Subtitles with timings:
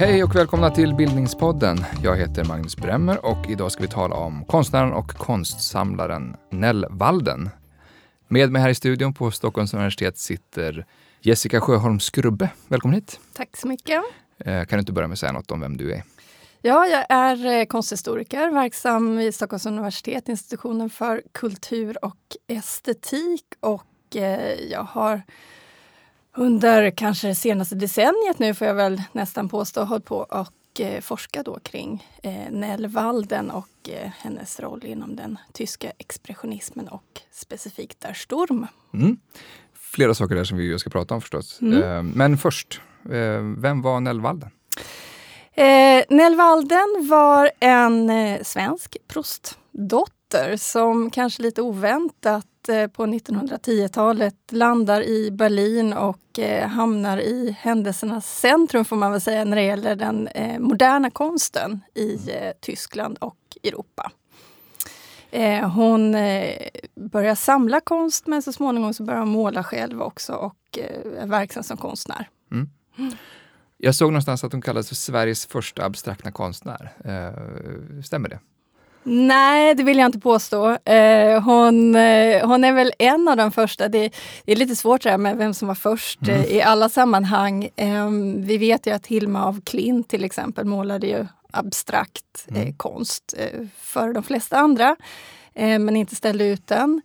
[0.00, 1.84] Hej och välkomna till Bildningspodden.
[2.02, 7.50] Jag heter Magnus Bremmer och idag ska vi tala om konstnären och konstsamlaren Nell Walden.
[8.28, 10.86] Med mig här i studion på Stockholms universitet sitter
[11.20, 12.50] Jessica Sjöholm Skrubbe.
[12.68, 13.20] Välkommen hit.
[13.32, 14.02] Tack så mycket.
[14.38, 16.02] Eh, kan du inte börja med att säga något om vem du är?
[16.62, 23.44] Ja, jag är eh, konsthistoriker verksam vid Stockholms universitet, institutionen för kultur och estetik.
[23.60, 25.22] Och eh, jag har
[26.38, 31.00] under kanske det senaste decenniet nu, får jag väl nästan påstå, hållit på och eh,
[31.00, 37.20] forska då kring eh, Nell Walden och eh, hennes roll inom den tyska expressionismen och
[37.30, 38.66] specifikt Der Sturm.
[38.94, 39.16] Mm.
[39.74, 41.60] Flera saker där som vi ska prata om förstås.
[41.60, 41.82] Mm.
[41.82, 44.50] Eh, men först, eh, vem var Nell Walden?
[45.54, 48.96] Eh, Nell Walden var en eh, svensk
[50.28, 57.56] prostdotter som kanske lite oväntat eh, på 1910-talet landar i Berlin och eh, hamnar i
[57.60, 62.18] händelsernas centrum får man väl säga när det gäller den eh, moderna konsten i
[62.60, 64.12] Tyskland och Europa.
[65.74, 66.12] Hon
[67.10, 70.78] börjar samla konst men så småningom så börjar hon måla själv också och
[71.18, 72.28] är verksam som konstnär.
[72.52, 72.68] Mm.
[73.76, 76.92] Jag såg någonstans att hon kallades för Sveriges första abstrakta konstnär.
[78.02, 78.38] Stämmer det?
[79.08, 80.70] Nej, det vill jag inte påstå.
[80.84, 83.88] Eh, hon, eh, hon är väl en av de första.
[83.88, 84.10] Det,
[84.44, 86.40] det är lite svårt det här med vem som var först Mm.
[86.40, 87.68] eh, i alla sammanhang.
[87.76, 92.74] Eh, vi vet ju att Hilma af Klint till exempel målade ju abstrakt eh, Mm.
[92.76, 94.96] konst eh, före de flesta andra,
[95.54, 97.02] eh, men inte ställde ut den.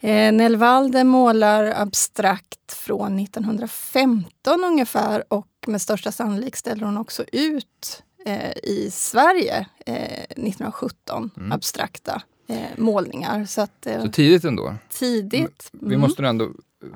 [0.00, 7.24] Eh, Nell Walden målar abstrakt från 1915 ungefär och med största sannolikhet ställer hon också
[7.32, 11.52] ut eh, i Sverige eh, 1917 Mm.
[11.52, 13.44] abstrakta eh, målningar.
[13.44, 14.74] Så att eh, Så tidigt ändå.
[14.90, 15.68] tidigt.
[15.72, 16.00] Vi Mm.
[16.00, 16.48] måste nog ändå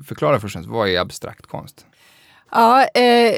[0.07, 1.85] förklara först, vad är abstrakt konst?
[2.51, 3.33] Ja, eh,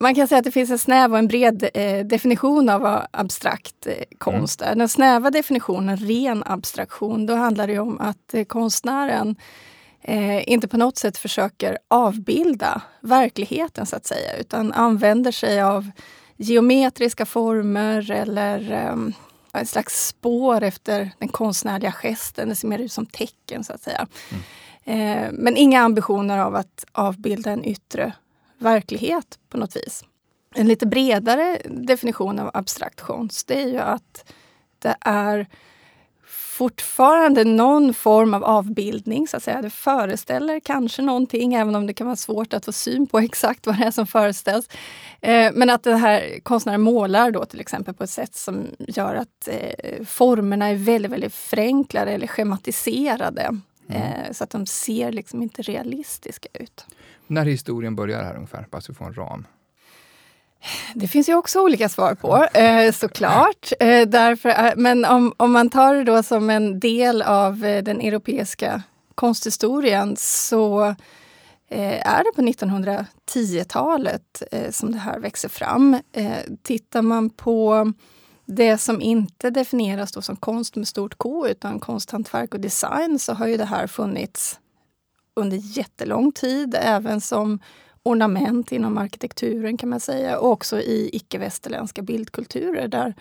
[0.00, 3.06] man kan säga att det finns en snäv och en bred eh, definition av vad
[3.10, 4.74] abstrakt eh, konst är.
[4.74, 9.36] Den snäva definitionen, ren abstraktion, då handlar det om att eh, konstnären
[10.02, 15.90] eh, inte på något sätt försöker avbilda verkligheten så att säga, utan använder sig av
[16.36, 18.96] geometriska former eller eh,
[19.52, 22.48] en slags spår efter den konstnärliga gesten.
[22.48, 24.06] Det ser mer ut som tecken så att säga.
[24.84, 28.12] Eh, men inga ambitioner av att avbilda en yttre
[28.58, 30.04] verklighet på något vis.
[30.54, 34.32] En lite bredare definition av abstrakt konst det är ju att
[34.78, 35.48] det är
[36.54, 39.62] fortfarande någon form av avbildning, så att säga.
[39.62, 43.66] Det föreställer kanske någonting, även om det kan vara svårt att få syn på exakt
[43.66, 44.68] vad det är som föreställs.
[45.20, 49.14] Eh, men att den här konstnären målar då till exempel på ett sätt som gör
[49.14, 53.60] att eh, formerna är väldigt, väldigt förenklade eller schematiserade.
[53.88, 56.86] Eh, så att de ser liksom inte realistiska ut.
[57.26, 59.46] När historien börjar här ungefär, bara så vi får en ram.
[60.94, 63.72] Det finns ju också olika svar på, eh, såklart.
[63.80, 68.00] Eh, därför, eh, men om, om man tar det då som en del av den
[68.00, 68.82] europeiska
[69.14, 70.94] konsthistorien så
[71.68, 76.00] är det på 1910-talet som det här växer fram.
[76.62, 77.92] Tittar man på
[78.46, 83.32] det som inte definieras då som konst med stort K utan konsthantverk och design så
[83.32, 84.58] har ju det här funnits
[85.36, 87.60] under jättelång tid, även som
[88.04, 93.14] ornament inom arkitekturen kan man säga och också i icke-västerländska bildkulturer där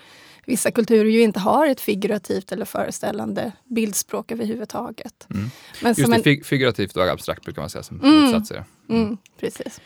[0.45, 5.27] vissa kulturer ju inte har ett figurativt eller föreställande bildspråk överhuvudtaget.
[5.29, 5.49] Mm.
[5.81, 8.21] Men Just det, en, fig figurativt och abstrakt brukar man säga som Mm.
[8.23, 8.63] motsatser.
[8.89, 9.81] mm, precis.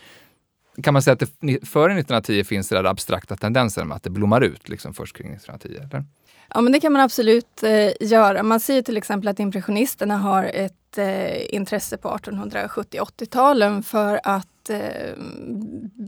[0.83, 4.09] Kan man säga att det, före 1910 finns det där abstrakta tendensen med att det
[4.09, 5.83] blommar ut liksom först kring 1910?
[5.83, 6.05] Eller?
[6.53, 8.43] Ja, men det kan man absolut eh, göra.
[8.43, 15.13] Man ser till exempel att impressionisterna har ett eh, intresse på 1870-80-talen för att eh,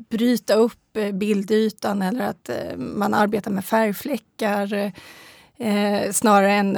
[0.09, 4.91] bryta upp eh, bildytan eller att eh, man arbetar med färgfläckar
[5.57, 6.77] eh, snarare än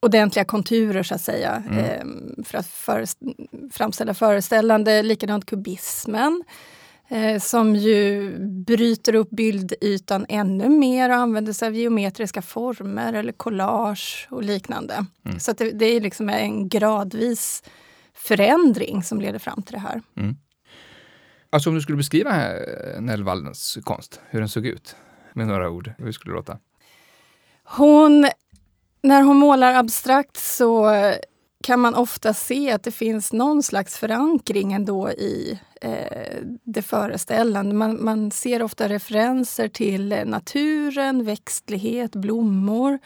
[0.00, 2.44] ordentliga konturer så att säga Mm.
[2.44, 2.68] för att
[3.72, 5.02] framställa föreställande.
[5.02, 6.44] Likadant kubismen
[7.40, 8.32] som ju
[8.66, 15.06] bryter upp bildytan ännu mer och använder sig av geometriska former eller collage och liknande.
[15.24, 15.40] Mm.
[15.40, 17.62] Så det, det är liksom en gradvis
[18.14, 20.02] förändring som leder fram till det här.
[21.50, 24.96] Alltså om du skulle beskriva eh, Nell Waldens konst, hur den såg ut
[25.32, 26.58] med några ord, hur skulle det låta?
[27.64, 28.28] Hon,
[29.02, 30.92] när hon målar abstrakt så
[31.66, 37.74] kan man ofta se att det finns någon slags förankring ändå i eh, det föreställande.
[37.74, 42.98] Man, man ser ofta referenser till eh, naturen, växtlighet, blommor,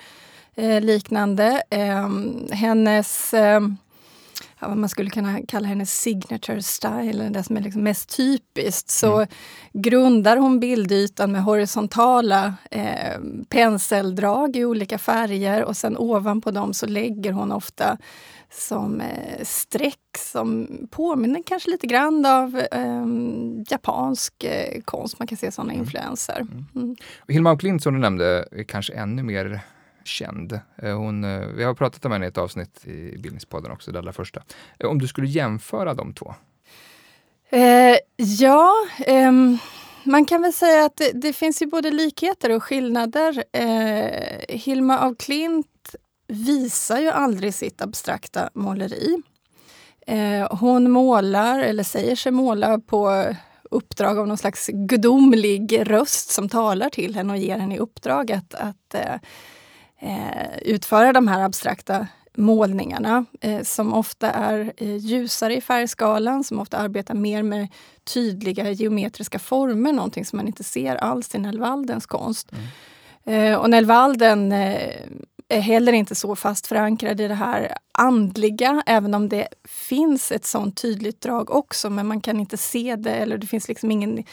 [0.54, 1.62] eh, liknande.
[1.70, 2.08] Eh,
[2.50, 3.76] hennes ehm,
[4.68, 9.16] vad man skulle kunna kalla hennes signature style, det som är liksom mest typiskt, så
[9.16, 9.28] mm.
[9.72, 16.86] grundar hon bildytan med horisontala eh, penseldrag i olika färger och sen ovanpå dem så
[16.86, 17.98] lägger hon ofta
[18.50, 23.06] som eh, streck som påminner kanske lite grann av eh,
[23.70, 25.18] japansk eh, konst.
[25.18, 25.84] Man kan se sådana mm.
[25.84, 26.40] influenser.
[26.40, 26.66] Mm.
[26.74, 26.96] Mm.
[27.28, 29.60] Hilma af Klint som du nämnde är kanske ännu mer
[30.10, 30.60] känd.
[30.76, 33.98] Eh, hon, eh, vi har pratat om henne i ett avsnitt i Bildningspodden också, det
[33.98, 34.42] allra första.
[34.78, 36.34] Eh, om du skulle jämföra de två?
[37.50, 38.74] Eh, ja,
[39.06, 39.32] eh,
[40.04, 43.44] man kan väl säga att det, det, finns ju både likheter och skillnader.
[43.52, 45.94] Eh, Hilma af Klint
[46.28, 49.22] visar ju aldrig sitt abstrakta måleri.
[50.50, 53.34] hon målar, eller säger sig måla, på
[53.70, 58.32] uppdrag av någon slags gudomlig röst som talar till henne och ger henne i uppdrag
[58.32, 59.14] att, att eh,
[60.62, 62.06] utföra de här abstrakta
[62.40, 67.68] målningarna eh, som ofta är eh, ljusare i färgskalan, som ofta arbetar mer med
[68.14, 72.52] tydliga geometriska former, någonting som man inte ser alls i Nellwaldens konst.
[73.26, 73.60] Mm.
[73.60, 79.48] och Nellwalden är heller inte så fast förankrad i det här andliga, även om det
[79.64, 83.68] finns ett sånt tydligt drag också, men man kan inte se det eller det finns
[83.68, 84.24] liksom ingen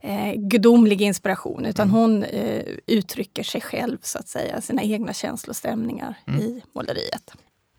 [0.00, 2.00] eh, gudomlig inspiration utan mm.
[2.00, 6.40] hon eh, uttrycker sig själv, så att säga, sina egna känslostämningar mm.
[6.40, 7.32] i måleriet.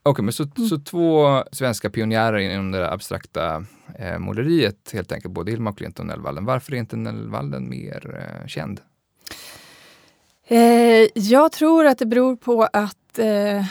[0.08, 0.70] Okej, okay, men så, mm.
[0.70, 3.66] så två svenska pionjärer inom det abstrakta
[4.00, 6.46] eh, måleriet, helt enkelt, både Hilma och Nellwalden.
[6.46, 8.82] Varför är inte Nellwalden mer eh, känd?
[10.48, 13.66] Eh, jag tror att det beror på att eh,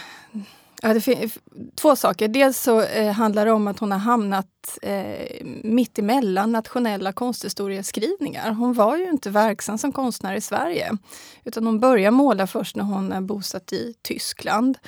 [0.82, 1.38] Ja, det finns
[1.74, 2.28] två saker.
[2.28, 8.50] Dels så eh, handlar det om att hon har hamnat eh, mitt emellan nationella konsthistorieskrivningar.
[8.50, 10.98] Hon var ju inte verksam som konstnär i Sverige.
[11.44, 14.78] Utan hon börjar måla först när hon är bosatt i Tyskland.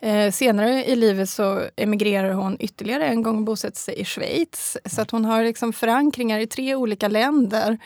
[0.00, 4.76] Eh, senare i livet så emigrerar hon ytterligare en gång och bosätter sig i Schweiz.
[4.84, 7.78] Så att hon har liksom förankringar i tre olika länder.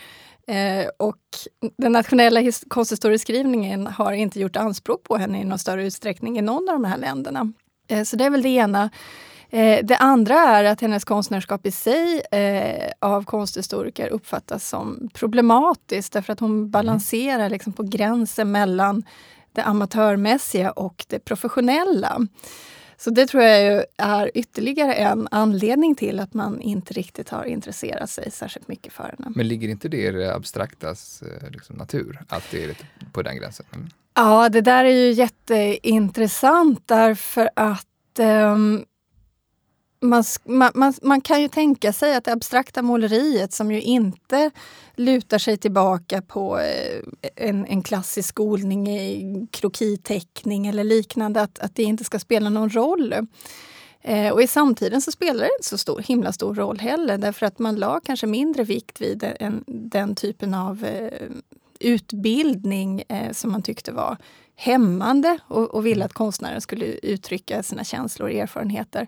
[0.51, 1.17] Eh, och
[1.77, 6.69] den nationella konsthistorieskrivningen har inte gjort anspråk på henne i någon större utsträckning i någon
[6.69, 7.53] av de här länderna.
[7.87, 8.89] Eh, så det är väl det ena.
[9.49, 16.13] Eh, det andra är att hennes konstnärskap i sig eh, av konsthistoriker uppfattas som problematiskt
[16.13, 16.71] därför att hon mm.
[16.71, 19.03] balanserar liksom på gränsen mellan
[19.51, 22.27] det amatörmässiga och det professionella.
[23.03, 28.09] Så det tror jag är ytterligare en anledning till att man inte riktigt har intresserat
[28.09, 29.31] sig särskilt mycket för henne.
[29.35, 32.19] Men ligger inte det i det abstraktas eh, liksom, natur?
[32.27, 32.75] Att det är
[33.11, 33.65] på den gränsen?
[33.73, 33.89] Mm.
[34.13, 38.85] Ja, det där är ju jätteintressant därför att um,
[40.01, 40.23] man,
[40.73, 44.51] man, man, kan ju tänka sig att det abstrakta måleriet som ju inte
[44.95, 47.01] lutar sig tillbaka på eh,
[47.35, 52.69] en, en klassisk skolning i krokiteckning eller liknande, att, att det inte ska spela någon
[52.69, 53.15] roll.
[54.01, 57.45] Eh, och i samtiden så spelar det inte så stor, himla stor roll heller därför
[57.45, 61.29] att man la kanske mindre vikt vid en, den typen av eh,
[61.79, 64.17] utbildning eh, som man tyckte var
[64.55, 69.07] hämmande och, och ville att konstnären skulle uttrycka sina känslor och erfarenheter.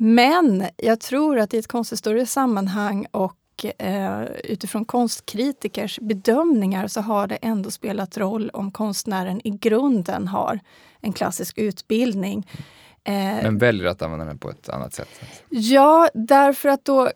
[0.00, 3.34] Men jag tror att i ett konsthistoriskt sammanhang och
[3.78, 10.60] eh, utifrån konstkritikers bedömningar så har det ändå spelat roll om konstnären i grunden har
[11.00, 12.50] en klassisk utbildning.
[13.04, 15.08] Eh, Men väljer att använda den på ett annat sätt?
[15.48, 17.10] Ja, därför att då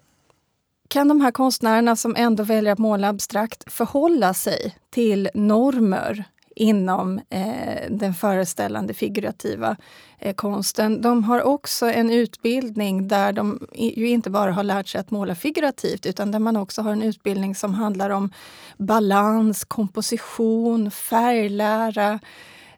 [0.88, 6.24] kan de här konstnärerna som ändå väljer att måla abstrakt förhålla sig till normer
[6.56, 9.76] inom eh, den föreställande figurativa
[10.18, 11.02] eh, konsten.
[11.02, 15.34] De har också en utbildning där de ju inte bara har lärt sig att måla
[15.34, 18.30] figurativt utan där man också har en utbildning som handlar om
[18.78, 22.18] balans, komposition, färglära.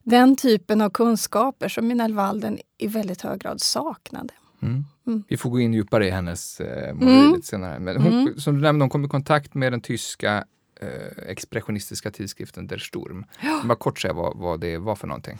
[0.03, 4.35] Den typen av kunskaper som Minel Walden i väldigt hög grad saknade.
[4.63, 4.85] Mm.
[5.07, 5.25] Mm.
[5.29, 7.35] Vi får gå in djupare i hennes eh, måleri mm.
[7.35, 7.79] lite senare.
[7.79, 8.39] Men hon, mm.
[8.39, 10.45] Som du nämnde, hon kom i kontakt med den tyska
[10.81, 13.25] eh, expressionistiska tidskriften Der Sturm.
[13.41, 13.61] Ja.
[13.65, 15.39] Bara kort säga vad, vad det var för någonting.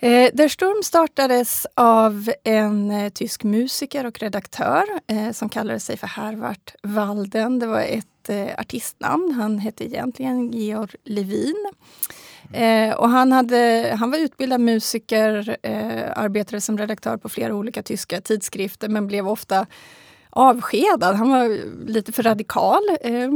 [0.00, 5.96] Eh, Der Sturm startades av en eh, tysk musiker och redaktör eh, som kallade sig
[5.96, 7.58] för Herwart Walden.
[7.58, 9.32] Det var ett eh, artistnamn.
[9.32, 11.72] Han hette egentligen Georg Levin.
[12.52, 17.82] Eh, och han, hade, han var utbildad musiker, eh, arbetade som redaktör på flera olika
[17.82, 19.66] tyska tidskrifter men blev ofta
[20.30, 21.16] avskedad.
[21.16, 23.30] Han var lite för radikal, eh,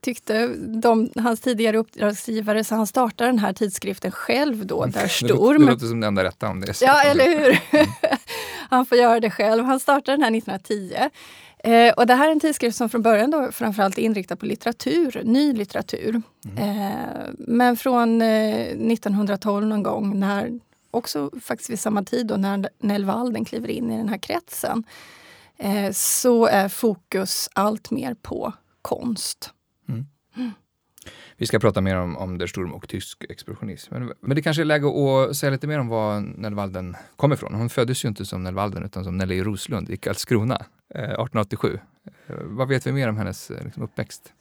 [0.00, 5.66] tyckte de, hans tidigare uppdragsgivare, så han startade den här tidskriften själv då, där Storm.
[5.66, 6.80] Det låter som det enda rätta om det.
[6.80, 7.60] Ja, eller hur?
[8.68, 9.64] han får göra det själv.
[9.64, 11.10] Han startade den här 1910.
[11.64, 14.46] Eh, och det här är en tidskrift som från början då framförallt är inriktad på
[14.46, 16.22] litteratur, ny litteratur.
[16.44, 16.58] Mm.
[16.58, 20.60] Eh, men från 1912 eh, någon gång när
[20.90, 24.84] också faktiskt vid samma tid då när Nell Walden kliver in i den här kretsen,
[25.92, 29.50] så är fokus allt mer på konst.
[29.88, 30.06] Mm.
[30.36, 30.50] Mm.
[31.36, 33.94] Vi ska prata mer om, om Der Sturm och tysk expressionism.
[33.94, 37.34] Men, men det kanske är läge att säga lite mer om var Nell Walden kommer
[37.34, 37.54] ifrån.
[37.54, 41.78] Hon föddes ju inte som Nell Walden utan som Nelly Roslund i Karlskrona eh, 1887.
[42.04, 44.32] Eh, vad vet vi mer om hennes eh, liksom, uppväxt?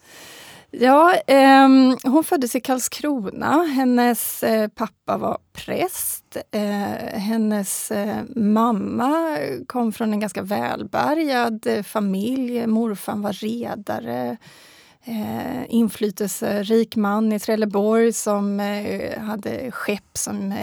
[0.76, 1.68] Ja, eh,
[2.04, 3.64] hon föddes i Karlskrona.
[3.64, 6.38] Hennes eh, pappa var präst.
[6.52, 9.38] Eh, hennes eh, mamma
[9.68, 12.68] kom från en ganska välbärgad eh, familj.
[12.68, 14.38] Morfar var redare.
[15.04, 20.54] Eh, inflytelserik man i Trelleborg som eh, hade skepp som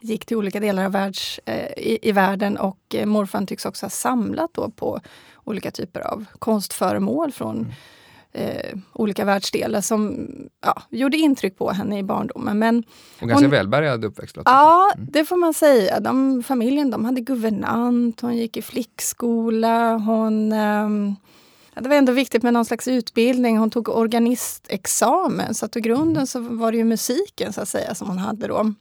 [0.00, 1.40] gick till olika delar av världs,
[1.76, 5.00] i, i, världen och morfar tycks också ha samlat då på
[5.44, 7.72] olika typer av konstföremål från mm
[8.32, 10.28] eh, olika världsdelar som
[10.60, 12.58] ja, gjorde intryck på henne i barndomen.
[12.58, 12.84] Men
[13.20, 14.36] och ganska hon, välbärgad uppväxt?
[14.44, 15.08] Ja, mm.
[15.10, 16.00] det får man säga.
[16.00, 20.88] De, familjen de hade guvernant, hon gick i flickskola, hon eh,
[21.74, 23.58] det var ändå viktigt med någon slags utbildning.
[23.58, 26.26] Hon tog organistexamen, så att i grunden mm.
[26.26, 28.72] så var det ju musiken så att säga som hon hade då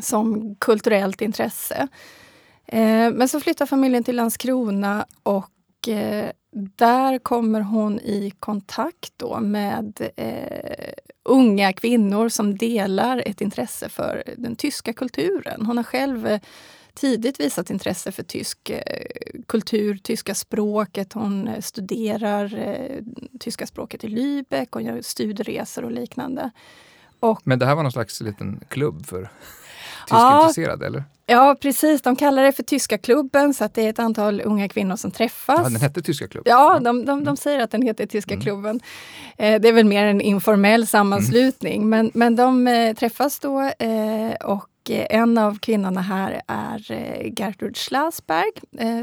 [0.00, 1.88] som kulturellt intresse.
[2.66, 9.40] Eh, men så flyttade familjen till Landskrona och eh, där kommer hon i kontakt då
[9.40, 10.92] med eh,
[11.22, 15.66] unga kvinnor som delar ett intresse för den tyska kulturen.
[15.66, 16.40] Hon har själv eh,
[16.94, 19.06] tidigt visat intresse för tysk eh,
[19.46, 21.12] kultur, tyska språket.
[21.12, 23.02] Hon eh, studerar eh,
[23.40, 26.50] tyska språket i Lübeck och gör studieresor och liknande.
[27.20, 29.30] Och, Men det här var någon slags liten klubb för
[30.06, 31.04] tyskintresserade, ja, eller?
[31.26, 32.02] Ja, precis.
[32.02, 35.10] De kallar det för Tyska klubben, så att det är ett antal unga kvinnor som
[35.10, 35.58] träffas.
[35.58, 36.50] Ja, den hette Tyska klubben?
[36.50, 37.36] Ja, de, de, de mm.
[37.36, 38.42] säger att den heter Tyska mm.
[38.42, 38.80] klubben.
[39.38, 41.88] Eh, det är väl mer en informell sammanslutning, mm.
[41.88, 46.78] men, men de eh, träffas då eh, och en av kvinnorna här är
[47.40, 48.52] Gertrud Schlasberg,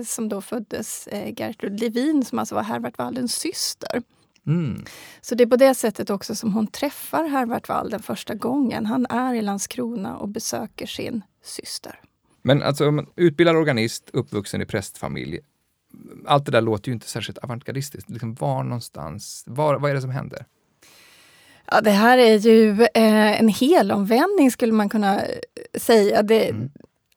[0.06, 4.01] som då föddes Gertrud Levin, som alltså var Herbert Waldens syster.
[4.50, 4.86] Mm.
[5.22, 8.86] Så det är på det sättet också som hon träffar Herbert Walden första gången.
[8.86, 12.00] Han är i Landskrona och besöker sin syster.
[12.41, 15.39] Men alltså, utbildad organist, uppvuxen i prästfamilj.
[16.25, 18.10] Allt det där låter ju inte särskilt avantgardistiskt.
[18.10, 20.46] Liksom, var någonstans, var, vad är det som händer?
[21.72, 25.22] Ja, det här är ju eh, en helomvändning skulle man kunna
[25.77, 26.24] säga.
[26.24, 26.70] Det, mm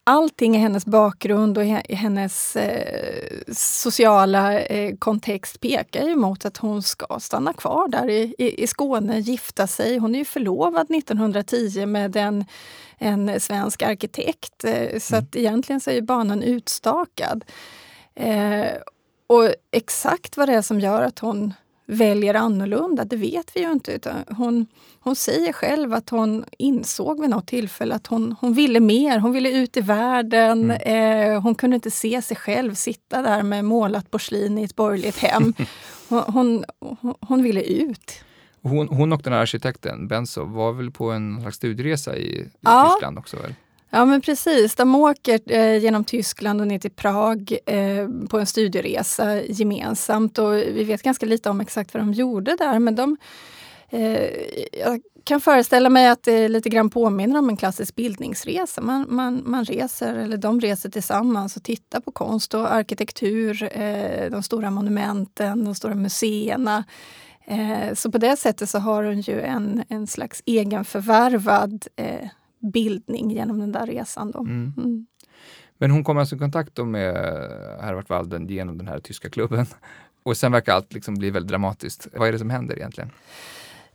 [0.04, 6.56] allting i hennes bakgrund och i hennes eh, sociala eh, kontext pekar ju mot att
[6.56, 9.99] hon ska stanna kvar där i, i, i Skåne, gifta sig.
[9.99, 12.44] Hon är ju förlovad 1910 med en,
[12.99, 14.64] en svensk arkitekt.
[14.64, 15.25] Eh, så mm.
[15.25, 17.44] att egentligen så är ju banan utstakad.
[18.14, 18.73] Eh,
[19.26, 21.54] och exakt vad det är som gör att hon
[21.93, 23.93] väljer annorlunda, det vet vi ju inte.
[23.93, 24.67] Utan hon,
[25.01, 29.19] hon säger själv att hon insåg vid något tillfälle att hon, hon ville mer.
[29.19, 30.71] Hon ville ut i världen.
[30.71, 31.33] Mm.
[31.33, 35.19] Eh, hon kunde inte se sig själv sitta där med målat porslin i ett borgerligt
[35.19, 35.55] hem.
[36.09, 36.65] Hon, hon,
[37.21, 38.25] hon ville ut.
[38.63, 42.49] Hon, hon och den här arkitekten, Benzo, var väl på en slags studieresa i, i
[42.61, 42.91] ja.
[42.91, 43.37] Tyskland också?
[43.37, 43.55] Väl?
[43.95, 48.47] Ja men precis, de åker eh, genom Tyskland och ner till Prag eh, på en
[48.47, 50.39] studieresa gemensamt.
[50.39, 53.17] Och vi vet ganska lite om exakt vad de gjorde där men de
[53.91, 54.31] eh,
[54.73, 58.81] jag kan föreställa mig att det lite grann påminner om en klassisk bildningsresa.
[58.81, 64.31] Man, man, man reser, eller de reser tillsammans och tittar på konst och arkitektur, eh,
[64.31, 66.85] de stora monumenten, de stora museerna.
[67.47, 72.29] Eh, så på det sättet så har hon ju en, en slags egenförvärvad eh,
[72.62, 74.31] bildning genom den där resan.
[74.31, 74.40] Då.
[74.40, 74.73] Mm.
[74.76, 75.07] Mm.
[75.78, 77.14] Men hon kom alltså i kontakt med
[77.81, 79.66] Herbert Walden genom den här tyska klubben.
[80.23, 82.09] Och sen verkar allt liksom bli väldigt dramatiskt.
[82.12, 83.11] Vad är det som händer egentligen?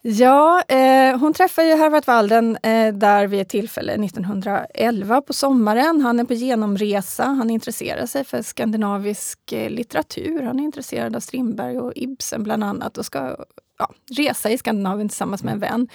[0.02, 6.02] Ja, eh, hon träffar ju Herbert Walden eh, där vid ett tillfälle 1911 på sommaren.
[6.02, 7.24] Han är på genomresa.
[7.24, 10.42] Han intresserar sig för skandinavisk eh, litteratur.
[10.42, 13.36] Han är intresserad av Strindberg och Ibsen bland annat och ska
[13.80, 15.88] ja, resa i Skandinavien tillsammans med en vän.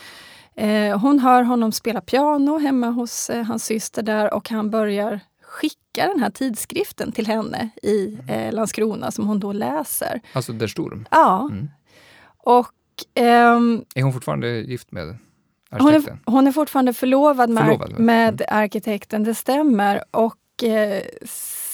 [0.56, 5.20] Eh, hon hör honom spela piano hemma hos eh, hans syster där och han börjar
[5.42, 10.20] skicka den här tidskriften till henne i eh, Landskrona som hon då läser.
[10.32, 11.08] Alltså Der Sturm?
[11.10, 11.48] Ja.
[11.50, 11.68] Mm.
[12.44, 12.72] Och,
[13.14, 15.16] ehm, är hon fortfarande gift med
[15.70, 16.20] arkitekten?
[16.24, 18.46] Hon är, hon är fortfarande förlovad med, förlovad, med mm.
[18.48, 20.04] arkitekten, det stämmer.
[20.10, 21.02] Och eh,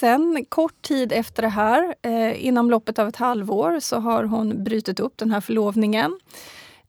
[0.00, 4.64] sen kort tid efter det här, eh, inom loppet av ett halvår, så har hon
[4.64, 6.18] brutit upp den här förlovningen.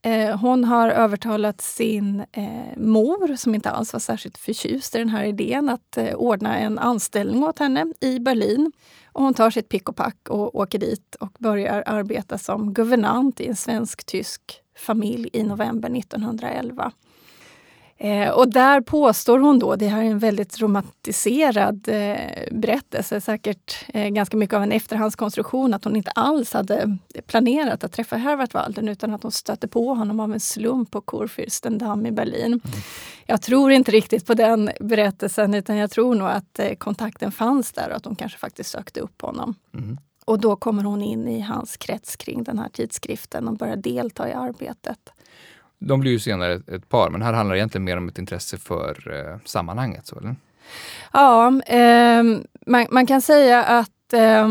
[0.01, 5.09] Eh, hon har övertalat sin eh, mor, som inte alls var särskilt förtjust i den
[5.09, 8.71] här idén, att eh, ordna en anställning åt henne i Berlin.
[9.11, 13.39] Och hon tar sitt pick och pack och åker dit och börjar arbeta som guvernant
[13.39, 14.41] i en svensk-tysk
[14.77, 16.91] familj i november 1911.
[18.01, 22.17] Eh, och där påstår hon då, det här är en väldigt romantiserad eh,
[22.51, 27.91] berättelse, säkert eh, ganska mycket av en efterhandskonstruktion, att hon inte alls hade planerat att
[27.91, 32.11] träffa Herwart Walden utan att hon stötte på honom av en slump på Kurfürstendamm i
[32.11, 32.45] Berlin.
[32.45, 32.61] Mm.
[33.25, 37.71] Jag tror inte riktigt på den berättelsen utan jag tror nog att eh, kontakten fanns
[37.71, 39.55] där och att hon kanske faktiskt sökte upp honom.
[39.73, 39.97] Mm.
[40.25, 44.29] Och då kommer hon in i hans krets kring den här tidskriften och börjar delta
[44.29, 45.13] i arbetet.
[45.79, 48.57] De blir ju senare ett par, men här handlar det egentligen mer om ett intresse
[48.57, 50.07] för eh, sammanhanget.
[50.07, 50.35] Så, eller?
[51.13, 52.23] Ja, eh,
[52.65, 54.47] man, man, kan säga att eh,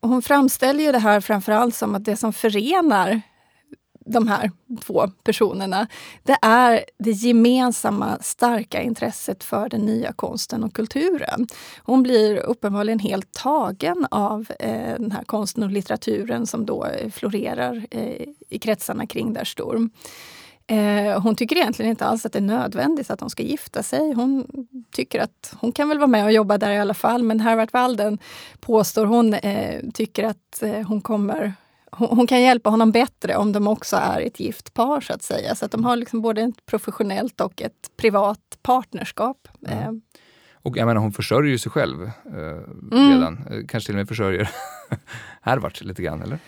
[0.00, 3.20] hon framställer ju det här framförallt som att det som förenar
[4.06, 5.86] de här två personerna,
[6.22, 11.46] det är det gemensamma starka intresset för den nya konsten och kulturen.
[11.82, 17.86] Hon blir uppenbarligen helt tagen av eh, den här konsten och litteraturen som då florerar
[17.90, 19.90] eh, i kretsarna kring Der Sturm.
[20.72, 24.12] Eh, hon tycker egentligen inte alls att det är nödvändigt att de ska gifta sig.
[24.12, 24.46] Hon
[24.92, 27.22] tycker att hon kan väl vara med och jobba där i alla fall.
[27.22, 28.18] Men Harvard Walden
[28.60, 31.54] påstår hon eh, tycker att eh, hon kommer
[31.90, 35.54] hon, kan hjälpa honom bättre om de också är ett gift par så att säga.
[35.54, 39.48] Så att de har liksom både ett professionellt och ett privat partnerskap.
[39.68, 40.02] Mm.
[40.52, 43.12] Och jag menar, hon försörjer ju sig själv eh, mm.
[43.14, 43.66] redan.
[43.68, 44.50] Kanske till och med försörjer
[45.42, 46.38] Hervart lite grann, eller?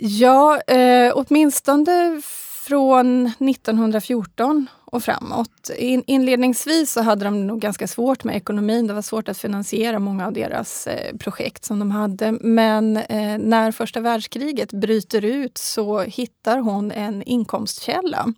[0.00, 2.22] Ja, eh, åtminstone
[2.68, 5.70] från 1914 och framåt.
[5.78, 8.86] In, inledningsvis så hade de nog ganska svårt med ekonomin.
[8.86, 12.32] Det var svårt att finansiera många av deras eh, projekt som de hade.
[12.32, 18.32] Men eh, när första världskriget bryter ut så hittar hon en inkomstkälla.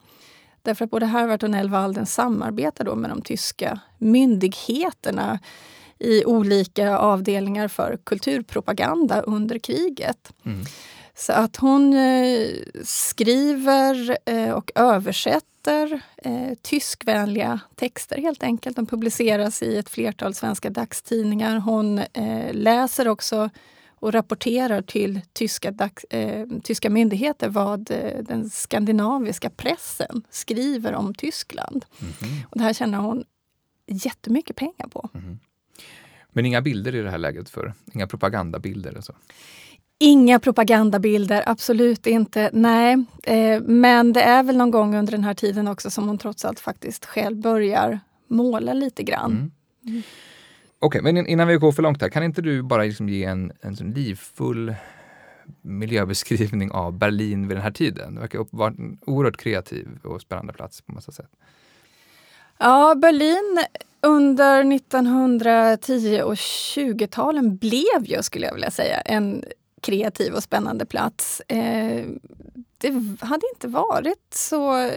[0.63, 5.39] Därför att både Harvard och Nell samarbetar då med de tyska myndigheterna
[5.99, 10.33] i olika avdelningar för kulturpropaganda under kriget.
[10.45, 10.65] Mm.
[11.21, 12.49] Så att hon eh,
[12.85, 18.77] skriver eh, och översätter eh, tyskvänliga texter helt enkelt.
[18.77, 21.59] De publiceras i ett flertal svenska dagstidningar.
[21.59, 22.01] Hon
[22.53, 23.51] läser också
[24.01, 31.15] och rapporterar till tyska, dags, eh, tyska myndigheter vad eh, den skandinaviska pressen skriver om
[31.15, 31.85] Tyskland.
[32.01, 32.47] Mm -hmm.
[32.47, 33.25] Och det här tjänar hon
[33.87, 35.11] jättemycket pengar på.
[35.15, 35.39] Mm -hmm.
[36.33, 37.49] Men inga bilder i det här läget?
[37.49, 38.97] för Inga propagandabilder?
[38.97, 39.15] Och så.
[40.03, 42.51] Inga propagandabilder, absolut inte.
[42.53, 46.19] Nej, eh, men det är väl någon gång under den här tiden också som hon
[46.19, 49.31] trots allt faktiskt själv börjar måla lite grann.
[49.31, 49.51] Mm.
[49.87, 50.03] Mm.
[50.79, 53.25] Okej, okay, men innan vi går för långt här, kan inte du bara liksom ge
[53.25, 54.75] en, en sån livfull
[55.63, 58.15] miljöbeskrivning av Berlin vid den här tiden?
[58.15, 61.31] Det verkar vara en oerhört kreativ och spännande plats på massa sätt.
[62.59, 63.65] Ja, Berlin
[64.01, 69.45] under 1910 och 20-talen blev ju, skulle jag vilja säga, en
[69.81, 71.43] kreativ och spännande plats.
[71.49, 72.05] Eh,
[72.79, 72.91] det
[73.21, 74.91] hade inte varit så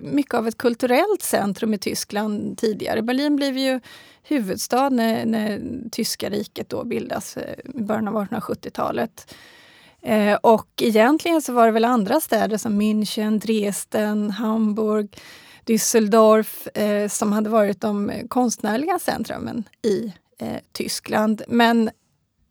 [0.00, 3.02] mycket av ett kulturellt centrum i Tyskland tidigare.
[3.02, 3.80] Berlin blev ju
[4.22, 5.60] huvudstad när, när
[5.92, 9.34] tyska riket då bildas eh, i början av 1870-talet.
[10.02, 15.16] Eh, och egentligen så var det väl andra städer som München, Dresden, Hamburg,
[15.64, 21.42] Düsseldorf eh, som hade varit de konstnärliga centrumen i eh, Tyskland.
[21.48, 21.90] Men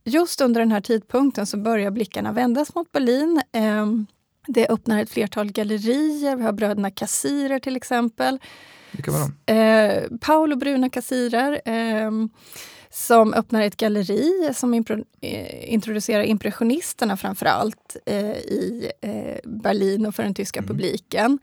[0.07, 3.41] just under den här tidpunkten så börjar blickarna vändas mot Berlin.
[3.51, 4.07] Ehm,
[4.47, 6.35] det öppnar ett flertal gallerier.
[6.35, 8.39] Vi har bröderna Kassirer till exempel.
[8.91, 9.53] Vilka var de?
[9.53, 12.11] Eh, Paolo Bruna Kassirer eh,
[12.89, 20.05] som öppnar ett galleri som impro, eh, introducerar impressionisterna framför allt eh, i eh, Berlin
[20.05, 20.67] och för den tyska mm.
[20.67, 21.39] publiken.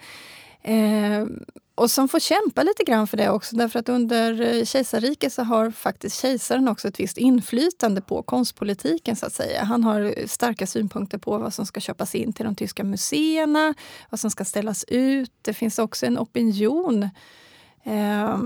[1.77, 5.33] Eh, och som får kämpa lite grann för det också därför att under eh, kejsarriket
[5.33, 9.65] så har faktiskt kejsaren också ett visst inflytande på konstpolitiken så att säga.
[9.65, 13.75] Han har starka synpunkter på vad som ska köpas in till de tyska museerna,
[14.11, 15.33] vad som ska ställas ut.
[15.43, 17.09] Det finns också en opinion
[17.85, 18.39] eh,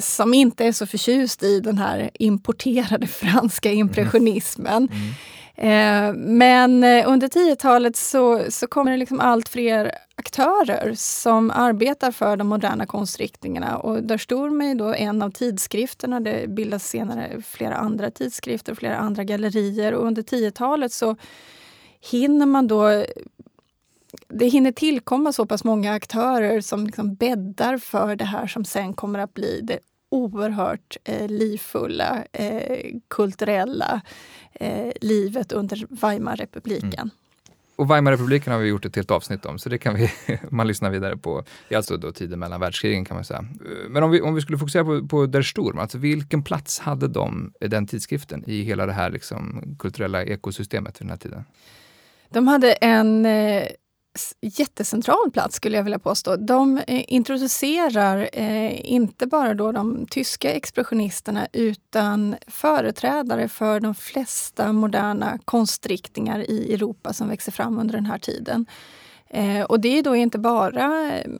[0.00, 4.88] som inte är så förtjust i den här importerade franska impressionismen.
[4.90, 5.02] Mm.
[5.02, 5.14] Mm.
[5.60, 12.12] Eh, men eh, under 10-talet så, så kommer det liksom allt fler aktörer som arbetar
[12.12, 13.78] för de moderna konstriktningarna.
[13.78, 16.20] Och där Sturm är då en av tidskrifterna.
[16.20, 19.94] Det bildas senare flera andra tidskrifter och flera andra gallerier.
[19.94, 21.16] Och under 10-talet så
[22.00, 23.04] hinner man då
[24.28, 28.94] det hinner tillkomma så pass många aktörer som liksom bäddar för det här som sen
[28.94, 29.78] kommer att bli det
[30.10, 34.00] oerhört eh, livfulla, eh, kulturella
[34.52, 36.92] eh, livet under Weimarrepubliken.
[36.92, 37.10] Mm.
[37.76, 40.10] Och Weimarrepubliken har vi gjort ett helt avsnitt om, så det kan vi,
[40.50, 41.44] man lyssna vidare på.
[41.68, 43.44] Det är alltså då tiden mellan världskrigen kan man säga.
[43.88, 47.08] Men om vi, om vi skulle fokusera på, på Der Sturm, alltså vilken plats hade
[47.08, 51.44] de, den tidskriften, i hela det här liksom, kulturella ekosystemet vid den här tiden?
[52.28, 53.66] De hade en eh,
[54.40, 56.36] jättecentral plats skulle jag vilja påstå.
[56.36, 64.72] De eh, introducerar eh, inte bara då de tyska expressionisterna utan företrädare för de flesta
[64.72, 68.66] moderna konstriktningar i Europa som växer fram under den här tiden.
[69.28, 71.30] Eh, och det är då inte bara eh,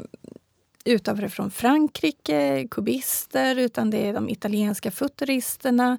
[0.84, 5.98] utövare från Frankrike, kubister, utan det är de italienska futuristerna, Eh,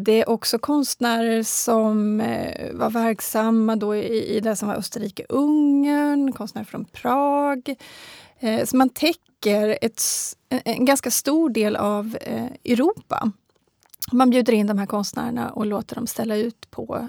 [0.00, 6.64] det är också konstnärer som eh, var verksamma då i, det som var Österrike-Ungern, konstnärer
[6.64, 7.74] från Prag.
[8.40, 10.02] Eh, så man täcker ett,
[10.48, 12.16] en ganska stor del av
[12.64, 13.32] Europa.
[14.12, 17.08] Man bjuder in de här konstnärerna och låter dem ställa ut på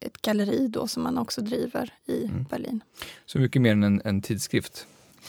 [0.00, 2.46] ett galleri då som man också driver i mm.
[2.50, 2.80] Berlin.
[3.26, 4.86] Så mycket mer än en, en tidskrift,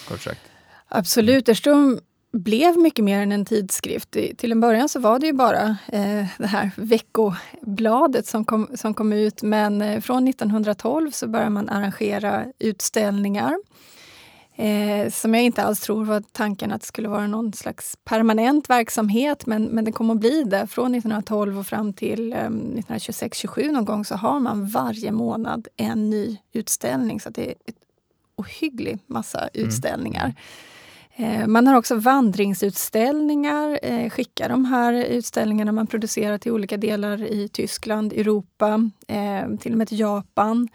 [0.07, 0.41] kort sagt?
[0.87, 1.49] Absolut.
[1.49, 1.99] Erström
[2.31, 4.11] blev mycket mer än en tidskrift.
[4.37, 8.93] Till en början så var det ju bara eh, det här veckobladet som kom, som
[8.93, 13.57] kom ut men eh, från 1912 så började man arrangera utställningar.
[14.55, 18.69] Eh, som jag inte alls tror var tanken att det skulle vara någon slags permanent
[18.69, 20.67] verksamhet men, men det kom att bli det.
[20.67, 26.37] Från 1912 och fram till 1926-27 någon gång så har man varje månad en ny
[26.53, 27.19] utställning.
[27.19, 27.73] Så det är en
[28.35, 29.67] ohygglig massa mm.
[29.67, 30.33] utställningar.
[31.21, 37.23] Eh, man har också vandringsutställningar, eh, skickar de här utställningarna man producerar till olika delar
[37.23, 40.67] i Tyskland, Europa, eh, till och med till Japan.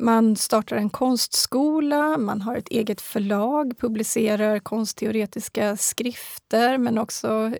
[0.00, 7.52] Man startar en konstskola, man har ett eget förlag, publicerar konstteoretiska skrifter men också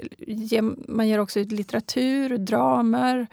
[0.88, 3.26] man ger också ut litteratur, dramer,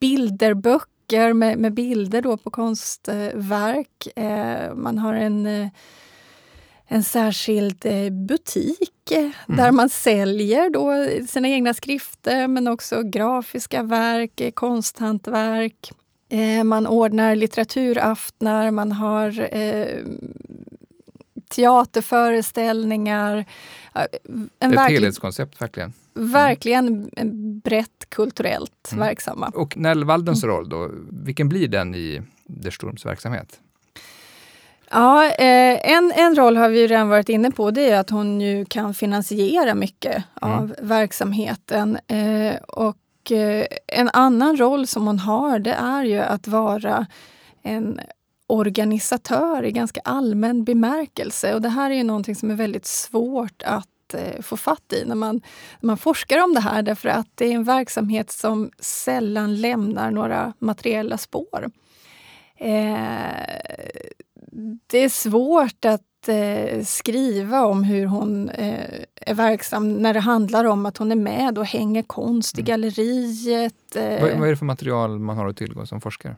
[0.00, 4.08] bilderböcker med, med bilder då på konstverk.
[4.74, 5.70] Man har en
[6.92, 9.32] en särskild eh, butik mm.
[9.46, 10.94] där man säljer då
[11.26, 15.92] sina egna skrifter men också grafiska verk, eh, konsthantverk.
[16.28, 20.04] Eh, man ordnar litteraturaftnar, man har eh,
[21.48, 23.44] teaterföreställningar.
[24.58, 25.92] En ett helhetskoncept verkligen.
[26.14, 27.10] Verkligen
[27.64, 29.06] brett kulturellt mm.
[29.06, 29.52] verksamma.
[29.54, 30.56] Och Nellvaldens mm.
[30.56, 33.60] roll då, vilken blir den i Der Sturms verksamhet?
[34.92, 37.70] Ja, eh, en, en roll har vi redan varit inne på.
[37.70, 40.54] Det är att hon ju kan finansiera mycket mm.
[40.54, 41.98] av verksamheten.
[42.06, 47.06] Eh, och eh, en annan roll som hon har det är ju att vara
[47.62, 48.00] en
[48.46, 51.54] organisatör i ganska allmän bemärkelse.
[51.54, 53.86] Och det här är ju någonting som är väldigt svårt att
[54.40, 55.40] få fatt i när man,
[55.80, 60.10] när man forskar om det här därför att det är en verksamhet som sällan lämnar
[60.10, 61.70] några materiella spår.
[62.56, 63.30] Eh,
[64.86, 70.64] det är svårt att eh, skriva om hur hon eh, är verksam när det handlar
[70.64, 72.66] om att hon är med och hänger konst i mm.
[72.66, 73.96] galleriet.
[73.96, 74.22] Eh.
[74.22, 76.36] Vad, vad, är det för material man har att tillgå som forskare?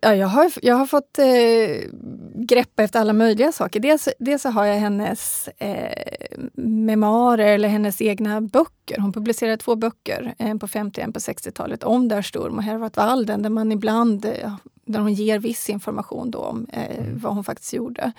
[0.00, 1.90] Ja, jag, har, jag har fått eh,
[2.34, 3.80] greppa efter alla möjliga saker.
[3.80, 6.18] Dels, dels så har jag hennes eh,
[6.62, 9.00] memoarer eller hennes egna böcker.
[9.00, 12.62] Hon publicerade två böcker, en på 50 och en på 60-talet, om Der Sturm och
[12.62, 14.54] Hervat Walden, där man ibland eh,
[14.88, 17.18] där hon ger viss information då om eh, mm.
[17.18, 18.12] vad hon faktiskt gjorde.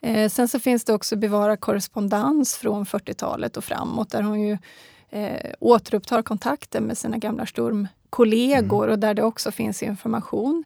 [0.00, 4.58] Eh, sen så finns det också bevarad korrespondens från 40-talet och framåt där hon ju
[5.10, 8.92] eh, återupptar kontakten med sina gamla Sturmkollegor mm.
[8.92, 10.64] och där det också finns information.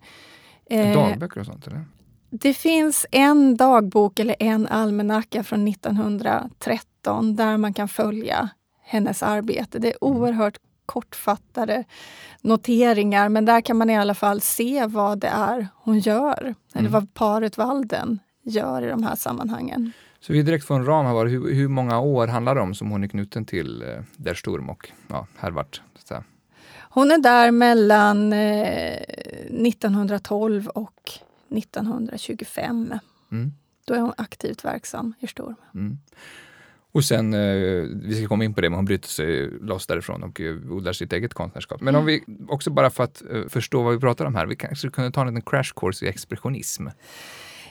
[0.71, 1.67] Eh, Dagböcker och sånt?
[1.67, 1.85] Eller?
[2.31, 8.49] Det finns en dagbok eller en almanacka från 1913 där man kan följa
[8.83, 9.79] hennes arbete.
[9.79, 10.19] Det är mm.
[10.19, 11.85] oerhört kortfattade
[12.41, 16.43] noteringar men där kan man i alla fall se vad det är hon gör.
[16.43, 16.55] Mm.
[16.75, 19.93] Eller vad paret Walden gör i de här sammanhangen.
[20.21, 21.27] Så vi direkt får en ram här.
[21.27, 24.71] Hur, hur många år handlar det om som hon är knuten till eh, Der Sturm
[24.71, 25.81] och ja, Hervart?
[26.97, 31.11] Hon är där mellan eh, 1912 och
[31.49, 32.95] 1925.
[33.33, 33.53] Mm.
[33.85, 35.55] Då är hon aktivt verksam i Sturm.
[35.75, 35.99] Mm.
[36.97, 37.41] Och sen, eh,
[38.03, 40.93] vi ska komma in på det, men hon bryter sig loss därifrån och eh, odlar
[40.93, 41.81] sitt eget konstnärskap.
[41.81, 42.01] Men mm.
[42.01, 44.89] om vi också bara för att eh, förstå vad vi pratar om här, vi kanske
[44.89, 46.87] kunde ta en liten crash course i expressionism.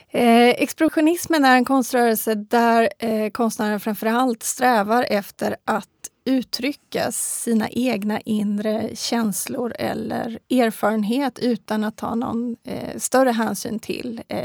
[0.09, 5.87] Eh, expressionismen är en konströrelse där eh, konstnären framförallt strävar efter att
[6.25, 14.21] uttrycka sina egna inre känslor eller erfarenhet utan att ta någon eh, större hänsyn till
[14.27, 14.39] eh,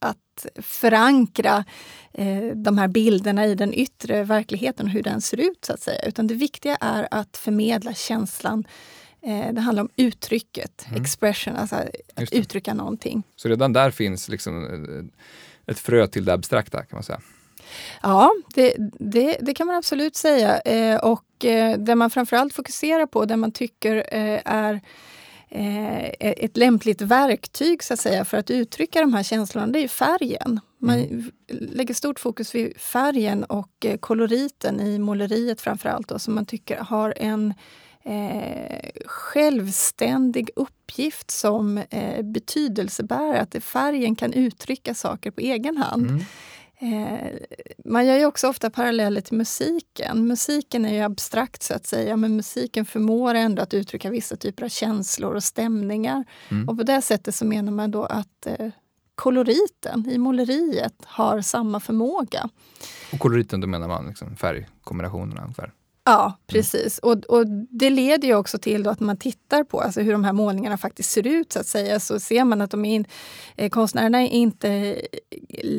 [0.00, 1.64] att förankra
[2.12, 5.64] eh, de här bilderna i den yttre verkligheten och hur den ser ut.
[5.64, 6.02] så att säga.
[6.02, 8.64] Utan det viktiga är att förmedla känslan.
[9.22, 11.02] Eh, det handlar om uttrycket, mm.
[11.02, 11.76] expression, alltså
[12.14, 13.22] att uttrycka någonting.
[13.36, 17.20] Så redan där finns liksom eh, ett frö till det abstrakta kan man säga?
[18.02, 20.60] Ja, det, det, det kan man absolut säga.
[20.60, 21.24] Eh, och
[21.78, 23.96] det man framförallt fokuserar på, det man tycker
[24.44, 24.80] är
[25.50, 30.60] ett lämpligt verktyg så att säga för att uttrycka de här känslorna, det är färgen.
[30.78, 31.30] Man mm.
[31.48, 36.78] lägger stort fokus vid färgen och eh, koloriten i måleriet framförallt då, som man tycker
[36.78, 37.54] har en
[38.02, 43.40] eh, självständig uppgift som eh, betydelsebärare.
[43.40, 46.10] Att färgen kan uttrycka saker på egen hand.
[46.10, 46.24] Mm.
[46.82, 47.32] Eh,
[47.84, 50.26] man gör ju också ofta paralleller till musiken.
[50.26, 54.64] Musiken är ju abstrakt så att säga, men musiken förmår ändå att uttrycka vissa typer
[54.64, 56.24] av känslor och stämningar.
[56.48, 56.68] Mm.
[56.68, 58.68] Och på det sättet så menar man då att eh,
[59.14, 62.48] koloriten i måleriet har samma förmåga.
[63.12, 65.72] Och koloriten, då menar man liksom färgkombinationerna ungefär?
[66.04, 66.36] Ja, mm.
[66.46, 66.98] precis.
[66.98, 70.32] Och, och, det leder ju också till att man tittar på alltså hur de här
[70.32, 73.04] målningarna faktiskt ser ut, så att säga, så ser man att de är in,
[73.56, 75.00] eh, konstnärerna är inte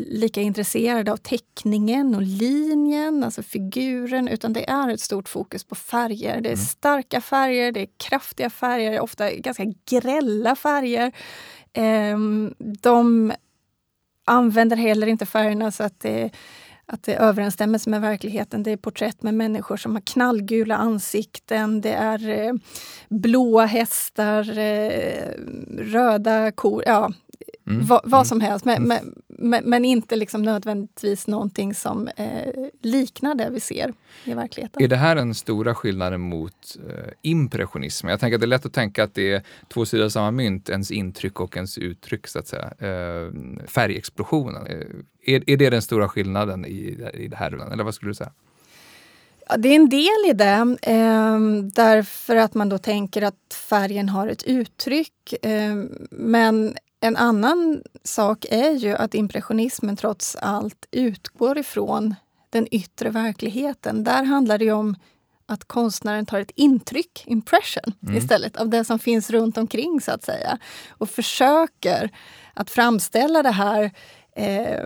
[0.10, 5.76] lika intresserade av teckningen och linjen, alltså figuren, utan det är ett stort fokus på
[5.76, 6.42] färger.
[6.42, 6.66] Det är mm.
[6.66, 11.12] starka färger, det är kraftiga färger, ofta ganska grälla färger.
[11.74, 12.18] Eh,
[12.58, 13.34] de
[14.26, 16.30] använder heller inte färgerna så att det
[16.92, 18.64] att det överensstämmer med verkligheten.
[18.64, 21.82] Det är porträtt med människor som har knallgula ansikten.
[21.82, 22.54] Det är eh,
[23.10, 25.30] blåa hästar, eh,
[25.78, 26.84] röda kor.
[26.86, 27.12] Ja,
[27.68, 27.86] Mm.
[27.86, 28.26] Va, vad mm.
[28.26, 29.14] som helst, men, mm.
[29.28, 34.84] men, men, inte liksom nödvändigtvis någonting som eh, liknar det vi ser i verkligheten.
[34.84, 38.08] Är det här den stora skillnaden mot eh, impressionism?
[38.08, 40.32] Jag tänker att det är lätt att tänka att det är två sidor av samma
[40.32, 42.74] mynt, ens intryck och ens uttryck, så att säga.
[42.80, 43.32] Eh,
[43.68, 44.88] färgexplosionen, eh,
[45.26, 47.72] är, är det den stora skillnaden i, i det här?
[47.74, 48.32] Eller vad skulle du säga?
[49.50, 51.40] Ja, det är en del i det, eh,
[51.74, 55.34] därför att man då tänker att färgen har ett uttryck.
[55.46, 55.76] Eh,
[56.12, 62.16] men en annan sak är ju att impressionismen trots allt utgår ifrån
[62.50, 64.04] den yttre verkligheten.
[64.04, 64.96] Där handlar det om
[65.46, 68.18] att konstnären tar ett intryck, impression, mm.
[68.18, 70.58] istället av det som finns runt omkring så att säga.
[70.90, 72.10] Och försöker
[72.54, 73.92] att framställa det här
[74.36, 74.86] eh,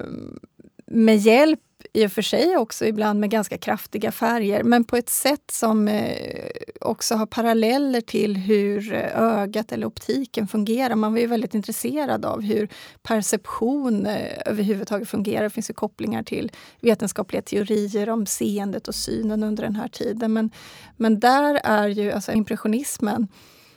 [0.85, 1.59] med hjälp
[1.93, 5.87] i och för sig också ibland med ganska kraftiga färger, men på ett sätt som
[5.87, 6.49] eh,
[6.81, 10.95] också har paralleller till hur eh, ögat eller optiken fungerar.
[10.95, 12.69] Man var ju väldigt intresserad av hur
[13.03, 15.43] perception eh, överhuvudtaget fungerar.
[15.43, 20.33] Det finns ju kopplingar till vetenskapliga teorier om seendet och synen under den här tiden.
[20.33, 20.51] Men,
[20.97, 23.27] men där är ju alltså impressionismen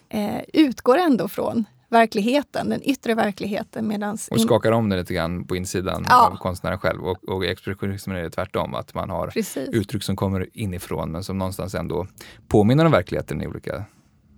[0.08, 3.88] eh, utgår ändå från verkligheten, den yttre verkligheten.
[3.88, 6.26] Medans och skakar om den lite grann på insidan ja.
[6.26, 7.04] av konstnären själv.
[7.04, 9.68] Och, och expressionismen är det tvärtom, att man har Precis.
[9.68, 12.06] uttryck som kommer inifrån men som någonstans ändå
[12.48, 13.84] påminner om verkligheten i olika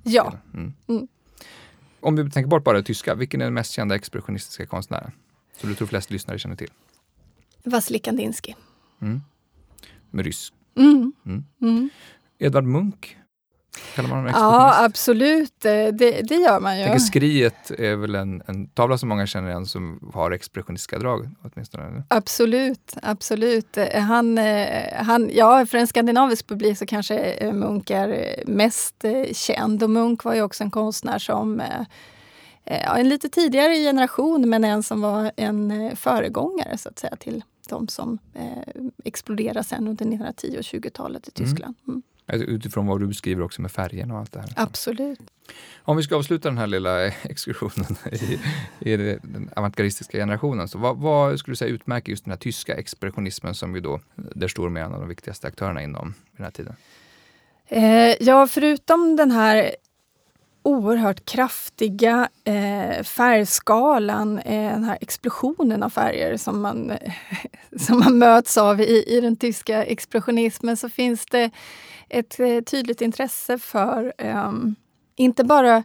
[0.03, 0.33] Ja.
[0.55, 0.73] Mm.
[0.89, 1.09] Mm.
[2.01, 5.13] Om vi tänker bort bara det tyska, vilken är den mest kända expressionistiska konstnären?
[5.61, 6.71] Som du tror flest lyssnare känner till?
[7.65, 8.55] Vasilij Kandinsky.
[9.01, 9.21] Mm.
[10.11, 10.55] Med rysk.
[10.77, 11.13] Mm.
[11.27, 11.45] Mm.
[11.61, 11.91] mm.
[12.39, 13.17] Edvard Munch?
[13.95, 15.64] Kallar man honom Ja, absolut.
[15.64, 16.85] Eh, det, det gör man ju.
[16.85, 21.31] Jag Skriet är väl en, en tavla som många känner igen som har expressionistiska drag
[21.43, 22.03] åtminstone?
[22.09, 23.77] Absolut, absolut.
[23.77, 29.83] Eh, han, eh, han, ja, för en skandinavisk publik så kanske Munk är mest känd.
[29.83, 31.62] Och Munk var ju också en konstnär som
[32.64, 37.45] Ja, en lite tidigare generation, men en som var en föregångare så att säga till
[37.71, 41.49] de som eh, exploderade sen under 1910 och 20-talet i mm.
[41.49, 41.75] Tyskland.
[41.88, 42.03] Mm.
[42.33, 44.53] Alltså, utifrån vad du beskriver också med färgen och allt det här.
[44.57, 45.21] Absolut.
[45.83, 48.38] Om vi ska avsluta den här lilla exkursionen i,
[48.90, 52.75] i den avantgardistiska generationen, så vad, vad, skulle du säga utmärker just den här tyska
[52.75, 56.51] expressionismen som ju då, där står med en av de viktigaste aktörerna inom den här
[56.51, 56.77] tiden?
[57.66, 59.71] Eh, ja, förutom den här
[60.62, 66.92] oerhört kraftiga eh, färgskalan, eh, den här explosionen av färger som man,
[67.81, 71.51] som man möts av i, i den tyska expressionismen, så finns det
[72.09, 74.75] ett eh, tydligt intresse för um,
[75.16, 75.83] inte bara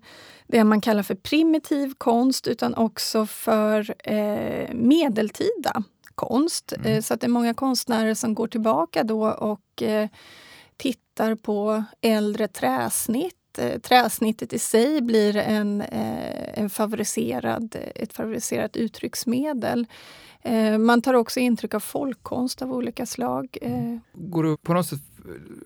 [0.47, 5.83] det man kallar för primitiv konst utan också för eh, medeltida
[6.15, 6.73] konst.
[6.73, 6.91] Mm.
[6.91, 10.09] Eh, så att det är många konstnärer som går tillbaka då och eh,
[10.77, 13.35] tittar på äldre träsnitt.
[13.59, 19.87] Eh, träsnittet i sig blir en, eh, en favoriserad, ett favoriserat uttrycksmedel.
[20.79, 23.57] Man tar också intryck av folkkonst av olika slag.
[24.13, 24.99] Går du på något sätt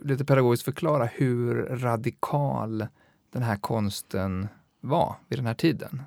[0.04, 2.88] lite pedagogiskt förklara hur radikal
[3.34, 4.47] den här konsten
[4.82, 6.02] var vid den här tiden?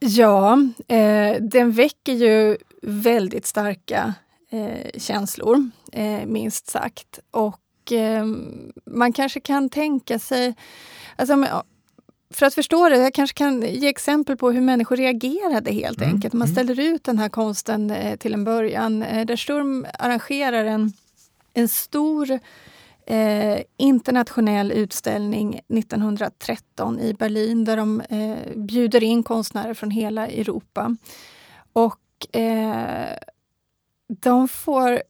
[0.00, 4.14] Ja, eh, den väcker ju väldigt starka
[4.50, 7.18] eh, känslor, eh, minst sagt.
[7.30, 8.26] Och eh,
[8.84, 10.54] man kanske kan tänka sig...
[11.18, 11.62] Alltså,
[12.30, 16.14] för att förstå det, jag kanske kan ge exempel på hur människor reagerade helt mm.
[16.14, 16.34] enkelt.
[16.34, 16.54] Man mm.
[16.54, 19.02] ställer ut den här konsten eh, till en början.
[19.02, 20.92] Eh, där Sturm arrangerar en,
[21.54, 22.38] en stor
[23.06, 30.96] eh, internationell utställning 1913 i Berlin där de eh, bjuder in konstnärer från hela Europa.
[31.72, 33.16] Och eh,
[34.08, 35.02] de får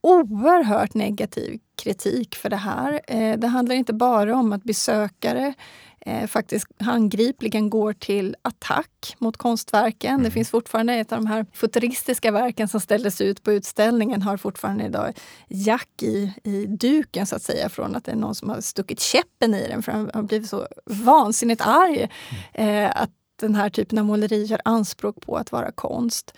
[0.00, 3.00] oerhört negativ kritik för det här.
[3.06, 5.54] Eh, det handlar inte bara om att besökare
[6.00, 10.18] eh, faktiskt handgripligen går till attack mot konstverken.
[10.18, 10.30] Det mm.
[10.30, 14.84] finns fortfarande ett av de här futuristiska verken som ställdes ut på utställningen har fortfarande
[14.84, 15.12] idag
[15.48, 19.00] jack i, i duken så att säga från att det är någon som har stuckit
[19.00, 22.08] käppen i den för han har blivit så vansinnigt arg
[22.54, 22.84] mm.
[22.84, 26.34] eh, att den här typen av måleri gör anspråk på att vara konst.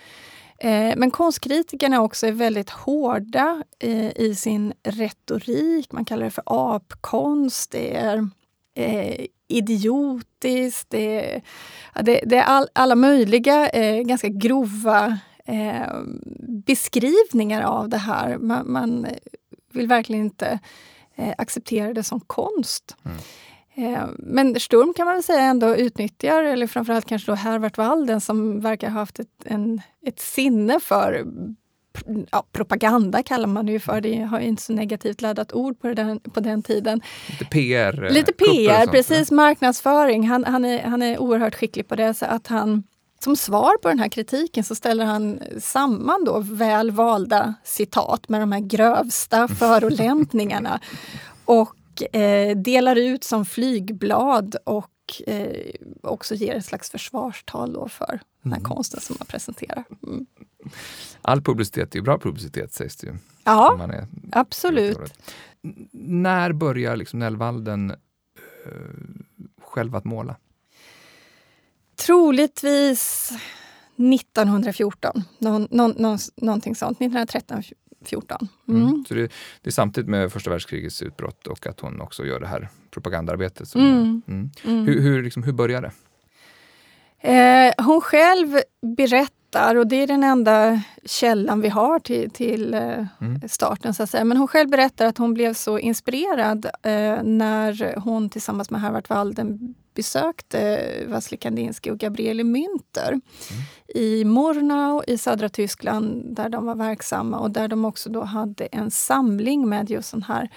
[0.63, 5.91] Eh, men konstkritikerna också är väldigt hårda eh, i sin retorik.
[5.91, 7.71] Man kallar det för apkonst.
[7.71, 8.27] Det är
[8.75, 10.89] eh, idiotiskt.
[10.89, 11.41] Det är,
[12.03, 13.69] det, är all, alla möjliga
[14.03, 15.19] ganska grova
[16.65, 18.37] beskrivningar av det här.
[18.37, 19.07] Man,
[19.73, 20.59] vill verkligen inte
[21.37, 22.95] acceptera det som konst.
[23.05, 23.17] Mm.
[23.75, 28.21] Eh, men Sturm kan man väl säga ändå utnyttjar, eller framförallt kanske då Herbert Walden
[28.21, 31.25] som verkar ha haft ett, en, ett sinne för
[32.31, 34.01] ja, propaganda kallar man det ju för.
[34.01, 37.01] Det har ju inte så negativt laddat ord på den, på den tiden.
[37.29, 38.09] Lite PR.
[38.11, 39.31] Lite PR, precis.
[39.31, 40.27] Marknadsföring.
[40.27, 42.13] Han, han, är, han är oerhört skicklig på det.
[42.13, 42.83] Så att han,
[43.19, 48.41] som svar på den här kritiken så ställer han samman då väl valda citat med
[48.41, 50.79] de här grövsta förolämpningarna.
[51.45, 51.75] Och
[52.13, 54.89] eh, delar ut som flygblad och
[55.27, 58.71] eh, också ger ett slags försvarstal då för den här mm.
[58.71, 59.83] konsten som man presenterar.
[60.07, 60.25] Mm.
[61.21, 63.13] All publicitet är ju bra publicitet sägs det ju.
[63.43, 63.89] Ja,
[64.31, 65.13] absolut.
[65.91, 67.97] När börjar liksom Nellvalden uh,
[69.61, 70.35] själv att måla?
[71.95, 73.31] Troligtvis
[73.95, 76.97] 1914, någon, någon, någonting sånt.
[76.97, 77.63] 1913,
[78.07, 78.47] 14.
[78.67, 78.81] Mm.
[78.81, 79.05] Mm.
[79.07, 79.21] Så det,
[79.61, 83.67] det, är samtidigt med första världskrigets utbrott och att hon också gör det här propagandaarbetet.
[83.67, 84.21] Som, mm.
[84.27, 84.49] mm.
[84.63, 84.85] mm.
[84.85, 85.93] Hur, hur, liksom, hur började det?
[87.23, 88.59] Eh, hon själv
[88.97, 93.49] berättar, och det är den enda källan vi har till, till eh, mm.
[93.49, 94.25] starten, så att säga.
[94.25, 99.09] men hon själv berättar att hon blev så inspirerad eh, när hon tillsammans med Harvard
[99.09, 103.21] Walden besökte Vasilij Kandinsky och Gabriele Münter mm.
[103.87, 108.65] i Murnau i södra Tyskland där de var verksamma och där de också då hade
[108.65, 110.49] en samling med just sån här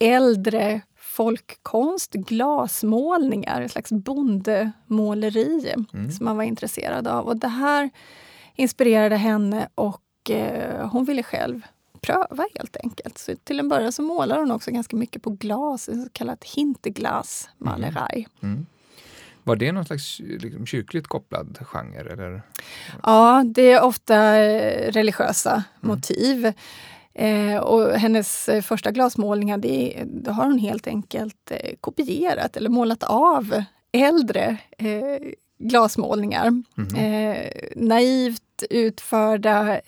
[0.00, 6.10] äldre folkkonst, glasmålningar, ett slags bondemåleri mm.
[6.10, 7.26] som man var intresserad av.
[7.26, 7.90] Och det här
[8.54, 11.62] inspirerade henne och eh, hon ville själv
[12.00, 13.18] pröva helt enkelt.
[13.18, 18.26] Så till en början så målar hon också ganska mycket på glas, så kallat hinterglasmalerei.
[18.42, 18.54] Mm.
[18.54, 18.66] Mm.
[19.44, 22.12] Var det någon slags liksom, kyrkligt kopplad genre?
[22.12, 22.42] Eller?
[23.02, 25.64] Ja, det är ofta eh, religiösa mm.
[25.80, 26.52] motiv.
[27.14, 32.70] Eh, och hennes eh, första glasmålningar, det, det, har hon helt enkelt eh, kopierat eller
[32.70, 35.28] målat av äldre eh,
[35.58, 36.62] glasmålningar.
[36.76, 37.50] Mm.
[37.76, 39.80] naivt utförda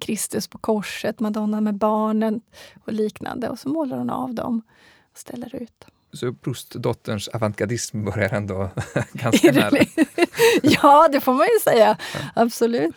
[0.00, 2.40] Kristus på korset, Madonna med barnen
[2.84, 3.48] och liknande.
[3.48, 4.62] Och så målar hon av dem
[5.12, 5.86] och ställer ut.
[6.12, 8.70] Så Proustdotterns avantgardism börjar ändå
[9.12, 9.78] ganska nära?
[10.62, 11.96] ja, det får man ju säga.
[12.34, 12.94] Absolut.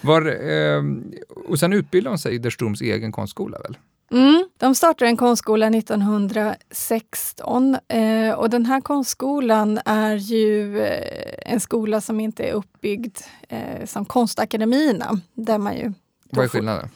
[0.00, 0.82] Var, eh,
[1.48, 3.76] och sen utbildade hon sig i Der Sturms egen konstskola väl?
[4.12, 11.60] Mm, de startade en konstskola 1916 eh, och den här konstskolan är ju eh, en
[11.60, 13.18] skola som inte är uppbyggd
[13.48, 15.20] eh, som konstakademierna.
[15.34, 15.92] Där man ju
[16.30, 16.88] Vad är skillnaden?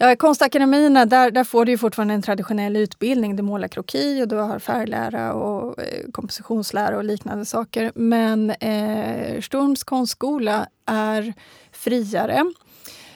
[0.00, 3.36] Ja, konstakademierna, eh, där, där får du ju fortfarande en traditionell utbildning.
[3.36, 7.92] Du målar kroki och du har färglära och eh, kompositionslära och liknande saker.
[7.94, 11.34] Men eh, Sturms konstskola är
[11.72, 12.44] friare.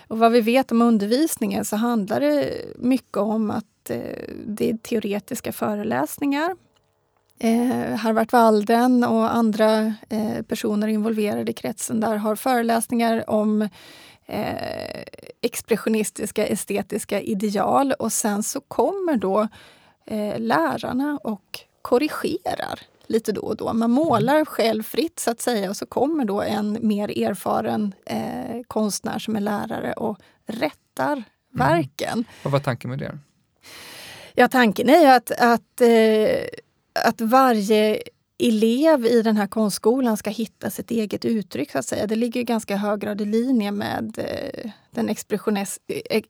[0.09, 3.99] Och vad vi vet om undervisningen så handlar det mycket om att eh,
[4.47, 6.57] det är teoretiska föreläsningar.
[7.39, 13.69] Eh, Harvard Walden och andra eh, personer involverade i kretsen där har föreläsningar om
[14.33, 15.03] eh,
[15.41, 19.49] expressionistiska estetiska ideal och sen så kommer då
[20.07, 23.73] eh, lärarna och korrigerar lite då och då.
[23.73, 28.63] Man målar själv fritt så att säga och så kommer då en mer erfaren eh,
[28.67, 31.25] konstnär som är lärare och rättar mm.
[31.51, 32.25] verken.
[32.43, 33.19] Vad var tanken med det?
[34.35, 36.45] Ja, tanken är att, att, eh,
[37.05, 38.03] att varje
[38.49, 41.71] elev i den här konstskolan ska hitta sitt eget uttryck.
[41.71, 42.07] så att säga.
[42.07, 45.67] Det ligger i ganska hög grad i linje med eh, den eh,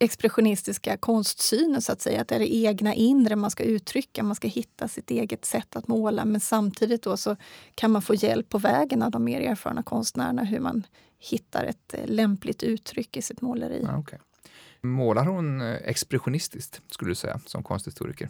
[0.00, 1.82] expressionistiska konstsynen.
[1.82, 2.20] så att säga.
[2.20, 4.22] Att det är det egna inre man ska uttrycka.
[4.22, 6.24] Man ska hitta sitt eget sätt att måla.
[6.24, 7.36] Men samtidigt då så
[7.74, 10.86] kan man få hjälp på vägen av de mer erfarna konstnärerna hur man
[11.18, 13.86] hittar ett eh, lämpligt uttryck i sitt måleri.
[13.88, 14.18] Ah, okay.
[14.80, 18.28] Målar hon expressionistiskt, skulle du säga, som konsthistoriker?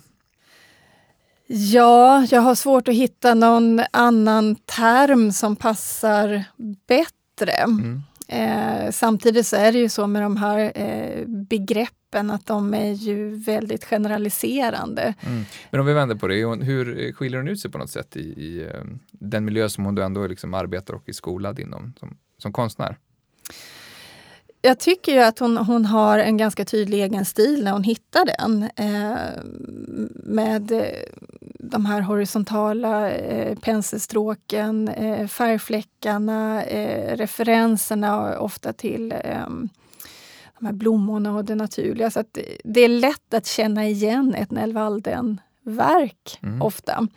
[1.46, 6.44] Ja, jag har svårt att hitta någon annan term som passar
[6.86, 7.52] bättre.
[7.52, 8.02] Mm.
[8.28, 12.92] Eh, samtidigt så är det ju så med de här eh, begreppen att de är
[12.92, 15.14] ju väldigt generaliserande.
[15.20, 15.44] Mm.
[15.70, 16.34] Men om vi vänder på det,
[16.64, 19.98] hur skiljer hon ut sig på något sätt i, i eh, den miljö som hon
[19.98, 22.98] ändå liksom arbetar och är skolad inom som, som konstnär?
[24.64, 28.24] Jag tycker ju att hon, hon har en ganska tydlig egen stil när hon hittar
[28.24, 28.62] den.
[28.76, 29.42] Eh,
[30.24, 30.82] med eh,
[31.58, 39.48] de här horisontala eh, penselstråken, eh, färgfläckarna, eh, referenserna ofta till eh,
[40.58, 42.10] de här blommorna och det naturliga.
[42.10, 46.62] Så att det är lätt att känna igen ett Nell Walden-verk mm.
[46.62, 47.08] ofta.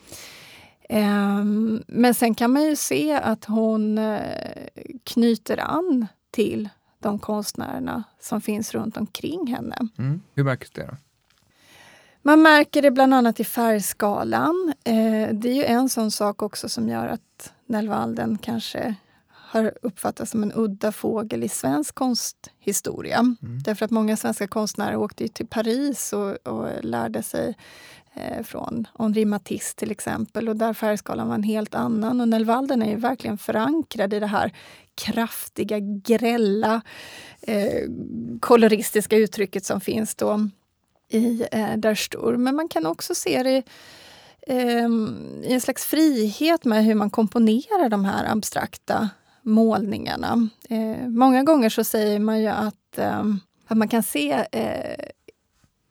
[0.90, 4.00] Ehm, men sen kan man ju se att hon
[5.04, 6.70] knyter an till
[7.06, 9.78] de konstnärerna som finns runt omkring henne.
[9.98, 10.22] Mm.
[10.34, 10.86] Hur märks det?
[10.86, 10.98] Då?
[12.22, 14.74] Man märker det bland annat i färgskalan.
[14.84, 18.96] Eh, det är ju en sån sak också som gör att Nellvalden kanske
[19.30, 23.20] har uppfattats som en udda fågel i svensk konsthistoria.
[23.20, 23.38] Mm.
[23.40, 27.58] Därför att många svenska konstnärer åkte till Paris och, och lärde sig
[28.14, 30.50] eh, från Henri Matisse till exempel.
[30.50, 32.22] Och där färgskalan var en helt annan.
[32.22, 34.52] Och Nellvalden är ju verkligen förankrad i det här
[34.96, 36.82] kraftiga, grälla,
[37.42, 37.90] eh,
[38.40, 40.50] koloristiska uttrycket som finns då
[41.10, 42.44] i eh, Der Sturm.
[42.44, 43.64] Men man kan också se det
[44.48, 44.90] eh,
[45.44, 49.10] i en slags frihet med hur man komponerar de här abstrakta
[49.42, 50.50] målningarna.
[50.70, 53.24] Eh, många gånger så säger man ju att, eh,
[53.68, 55.06] att man kan se eh,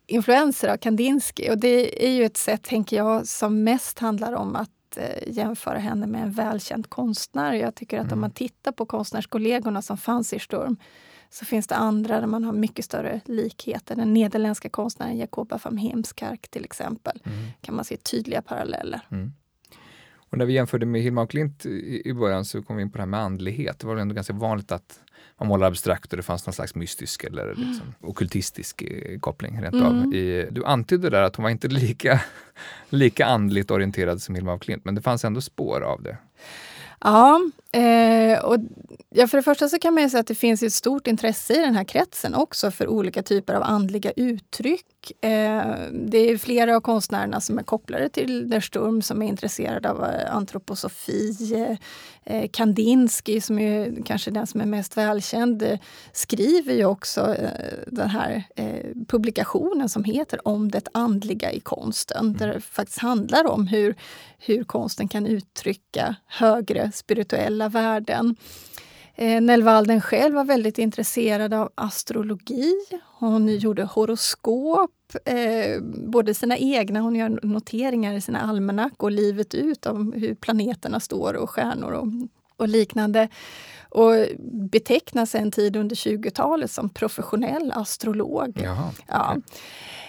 [0.06, 4.56] influenser av Kandinsky och det är ju ett sätt, tänker jag, som mest handlar om
[4.56, 7.52] att eh, jämföra henne med en välkänd konstnär.
[7.52, 8.12] Jag tycker att mm.
[8.12, 10.76] om man tittar på konstnärskollegorna som fanns i Sturm
[11.30, 13.96] så finns det andra där man har mycket större likheter.
[13.96, 17.22] Den nederländska konstnären Jacoba van Heemskerk till exempel.
[17.24, 17.38] Mm.
[17.60, 19.00] kan man se tydliga paralleller.
[19.10, 19.32] Mm.
[20.34, 22.90] Och när vi jämförde med Hilma och Klint i, i början så kom vi in
[22.90, 23.78] på det här med andlighet.
[23.78, 25.00] Det var ändå ganska vanligt att
[25.40, 27.68] man målar abstrakt och det fanns någon slags mystisk eller mm.
[27.68, 29.86] liksom okultistisk eh, koppling rent mm.
[29.86, 30.14] av.
[30.14, 32.20] I, du antydde där att hon var inte lika,
[32.88, 36.16] lika andligt orienterad som Hilma af Klint, men det fanns ändå spår av det.
[37.00, 37.40] Ja,
[37.72, 38.56] eh, och
[39.10, 41.58] ja, för det första så kan man säga att det finns ett stort intresse i
[41.58, 44.86] den här kretsen också för olika typer av andliga uttryck.
[45.20, 49.90] Eh, det är flera av konstnärerna som är kopplade till Der Sturm som är intresserade
[49.90, 51.78] av eh, antroposofi.
[52.24, 55.78] Eh, Kandinsky, som är kanske den som är mest välkänd, eh,
[56.12, 57.48] skriver ju också eh,
[57.86, 58.44] den här
[59.08, 62.32] publikationen som heter Om det andliga i konsten.
[62.32, 63.94] Där det faktiskt handlar om hur,
[64.38, 68.36] hur konsten kan uttrycka högre spirituella värden.
[69.16, 72.72] Eh, Nell Walden själv var väldigt intresserad av astrologi.
[73.18, 74.90] Hon gjorde horoskop,
[75.24, 81.00] eh, både sina egna, hon gör noteringar i sina almanackor livet ut om hur planeterna
[81.00, 82.06] står och stjärnor och,
[82.56, 83.28] och liknande.
[83.94, 84.26] Och
[84.70, 88.60] betecknas en tid under 20-talet som professionell astrolog.
[88.62, 89.30] Jaha, ja.
[89.30, 89.42] Okay.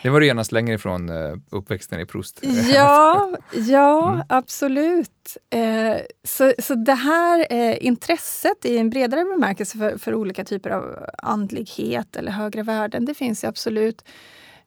[0.04, 2.40] Det var du genast längre ifrån uh, uppväxten i Proust.
[2.74, 4.26] Ja, ja mm.
[4.30, 5.38] absolut.
[5.50, 10.70] Eh, så, så det här eh, intresset i en bredare bemärkelse för, för, olika typer
[10.70, 14.06] av andlighet eller högre värden, det finns ju absolut.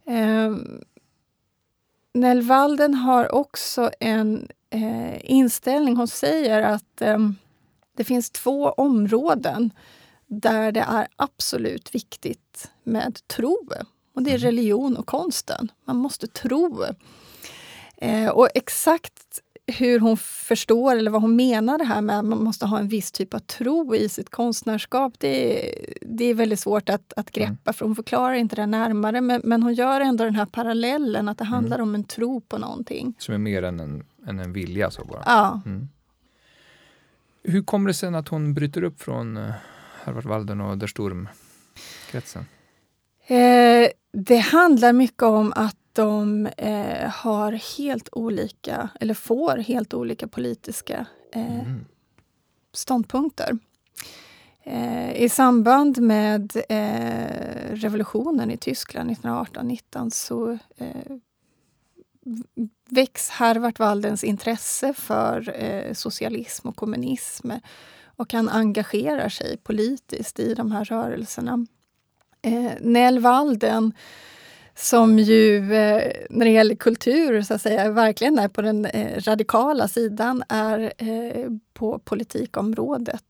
[0.06, 0.56] Eh,
[2.14, 7.18] Nell Walden har också en eh, inställning, hon säger att eh,
[7.98, 9.70] det finns två områden
[10.26, 13.68] där det är absolut viktigt med tro.
[14.14, 14.46] Och det är mm.
[14.46, 15.72] religion och konsten.
[15.84, 16.84] Man måste tro.
[17.96, 22.44] Eh, och exakt hur hon förstår eller vad hon menar det här med att man
[22.44, 25.14] måste ha en viss typ av tro i sitt konstnärskap.
[25.18, 27.74] Det är, det är väldigt svårt att, att greppa mm.
[27.74, 29.20] för hon förklarar inte det närmare.
[29.20, 31.52] Men, men, hon gör ändå den här parallellen att det mm.
[31.52, 31.88] handlar mm.
[31.88, 33.14] om en tro på någonting.
[33.18, 34.90] Som är mer än en, än en vilja?
[34.90, 35.22] Så bara.
[35.26, 35.60] Ja.
[35.66, 35.88] Mm.
[37.42, 39.52] Hur kommer det sig att hon bryter upp från uh,
[40.04, 42.46] Harvard Walden och Der Sturm-kretsen?
[43.26, 50.28] Eh, det handlar mycket om att de eh, har helt olika, eller får helt olika
[50.28, 51.84] politiska eh, mm.
[52.72, 53.58] ståndpunkter.
[54.62, 61.16] Eh, I samband med eh, revolutionen i Tyskland 1918-19 så eh,
[62.88, 67.50] väcks Harvard Waldens intresse för eh, socialism och kommunism
[68.16, 71.66] och han engagerar sig politiskt i de här rörelserna.
[72.42, 73.92] Eh, Nell Walden
[74.78, 79.20] som ju eh, när det gäller kultur så att säga verkligen är på den eh,
[79.20, 83.24] radikala sidan, är eh, på politikområdet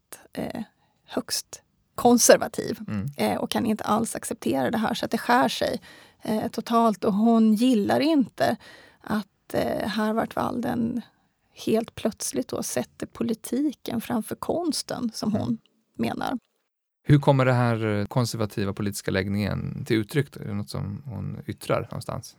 [1.07, 1.62] högst
[1.94, 3.38] konservativ mm.
[3.38, 5.80] Och kan inte alls acceptera det här så att det skär sig
[6.53, 7.05] totalt.
[7.05, 8.57] Och hon gillar inte
[9.09, 11.02] att eh, Harvard-Walden
[11.54, 15.59] helt plötsligt då sätter politiken framför konsten, som hon mm.
[15.94, 16.38] menar.
[17.04, 20.36] Hur kommer den här konservativa politiska läggningen till uttryck?
[20.36, 22.36] Är det något som hon yttrar någonstans?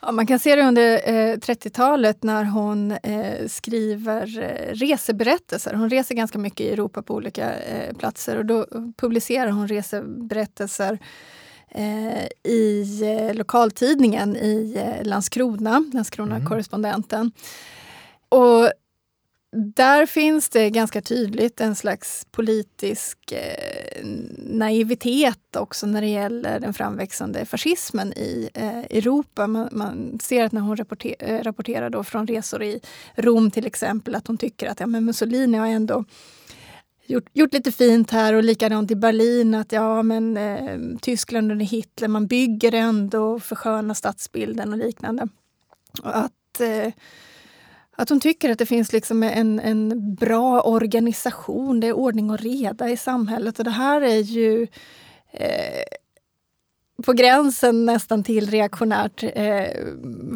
[0.00, 5.74] Ja, man kan se det under eh, 30-talet när hon eh, skriver eh, reseberättelser.
[5.74, 8.66] Hon reser ganska mycket i Europa på olika eh, platser och då
[8.96, 10.98] publicerar hon reseberättelser eh,
[11.74, 17.20] Eh, i eh, lokaltidningen i eh, Landskrona, Landskrona-korrespondenten.
[17.20, 17.32] Mm.
[18.28, 18.72] Och
[19.56, 24.04] där finns det ganska tydligt en slags politisk eh,
[24.38, 29.46] naivitet också när det gäller den framväxande fascismen i eh, Europa.
[29.46, 32.80] Man, man, ser att när hon rapporter, rapporterar då från resor i
[33.14, 36.04] Rom till exempel att hon tycker att ja, men Mussolini har ändå
[37.06, 41.66] gjort, gjort lite fint här och likadant i Berlin att ja men eh, Tyskland under
[41.66, 45.28] Hitler, man bygger ändå försköna stadsbilden och liknande.
[46.02, 46.92] Och att eh,
[47.96, 52.40] att hon tycker att det finns liksom en, en bra organisation, det är ordning och
[52.40, 53.58] reda i samhället.
[53.58, 54.66] Och det här är ju
[55.32, 55.84] eh,
[57.04, 59.84] på gränsen nästan till reaktionärt, eh,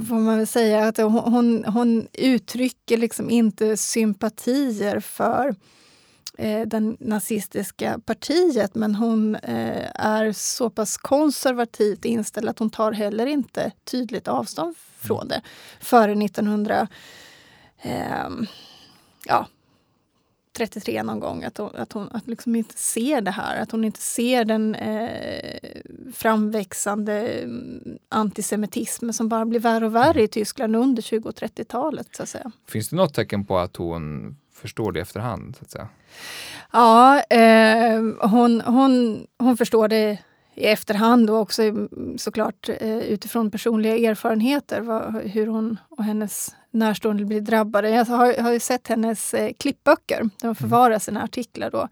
[0.09, 0.89] får man väl säga.
[0.89, 5.55] Att hon, hon uttrycker liksom inte sympatier för eh,
[6.67, 13.27] det nazistiska partiet men hon eh, är så pass konservativt inställd att hon tar heller
[13.27, 15.43] inte tydligt avstånd från det
[15.81, 16.89] före 1900
[17.83, 18.29] eh,
[19.27, 19.47] ja,
[20.59, 23.63] 33 någon gång, att hon, att hon att liksom inte ser det här.
[23.63, 25.59] Att hon inte ser den eh,
[26.15, 32.09] framväxande mm, antisemitismen som bara blir värre och värre i Tyskland under 20 och 30-talet.
[32.17, 32.53] Så att säga.
[32.67, 35.57] Finns det något tecken på att hon förstår det efterhand?
[35.57, 35.89] Så att säga?
[36.73, 40.19] Ja, eh, hon, hon, hon förstår det
[40.55, 41.63] i efterhand och också
[42.17, 47.91] såklart eh, utifrån personliga erfarenheter vad, hur hon och hennes närstående blir drabbade.
[47.91, 50.31] Jag har, har ju sett hennes eh, klippböcker.
[50.41, 50.55] De mm.
[50.55, 51.89] förvaras sina artiklar då.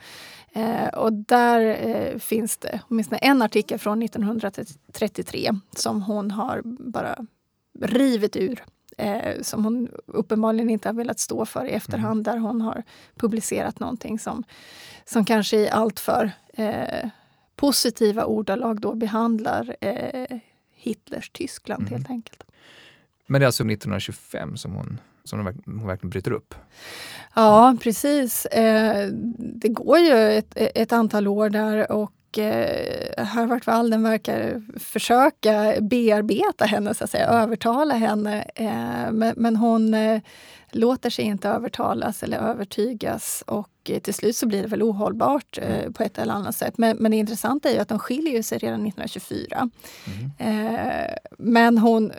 [0.53, 7.17] Eh, och där eh, finns det åtminstone en artikel från 1933 som hon har bara
[7.81, 8.65] rivit ur.
[8.97, 12.29] Eh, som hon uppenbarligen inte har velat stå för i efterhand.
[12.29, 12.41] Mm.
[12.43, 12.83] Där hon har
[13.17, 14.45] publicerat någonting som,
[15.05, 17.09] som kanske i alltför eh,
[17.57, 20.39] positiva ordalag då behandlar eh,
[20.75, 21.93] Hitlers Tyskland mm.
[21.93, 22.45] helt enkelt.
[23.27, 26.55] Men det är alltså 1925 som hon, som hon verkligen bryter upp?
[27.35, 28.47] Ja, precis.
[28.47, 35.75] Eh, det går ju ett, ett antal år där och eh, Harvard Walden verkar försöka
[35.81, 38.51] bearbeta henne, så att säga, övertala henne.
[38.55, 40.21] Eh, men, men hon eh,
[40.71, 45.59] låter sig inte övertalas eller övertygas och eh, till slut så blir det väl ohållbart
[45.59, 45.93] eh, mm.
[45.93, 46.79] på ett eller annat sätt.
[46.79, 49.71] Men, men det intressanta är ju att de skiljer sig redan 1924.
[50.39, 50.67] Mm.
[50.67, 52.13] Eh, men hon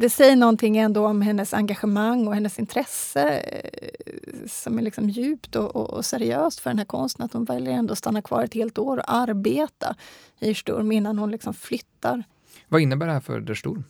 [0.00, 5.56] det säger någonting ändå om hennes engagemang och hennes intresse eh, som är liksom djupt
[5.56, 7.24] och, och, och, seriöst för den här konsten.
[7.24, 9.96] Att hon väljer ändå att stanna kvar ett helt år och arbeta
[10.40, 12.24] i Sturm innan hon liksom flyttar.
[12.68, 13.84] Vad innebär det här för Der Sturm?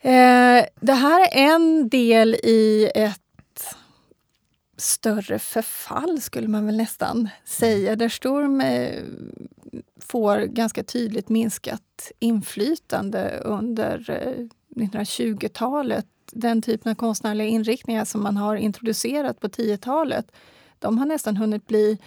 [0.00, 3.20] Eh, det här är en del i ett
[4.76, 7.96] större förfall skulle man väl nästan säga.
[7.96, 9.02] Där Sturm eh,
[10.00, 14.46] får ganska tydligt minskat inflytande under eh,
[14.82, 16.06] 1920-talet.
[16.32, 20.32] Den typen av konstnärliga inriktningar som man har introducerat på 10-talet,
[20.78, 21.98] de har nästan hunnit bli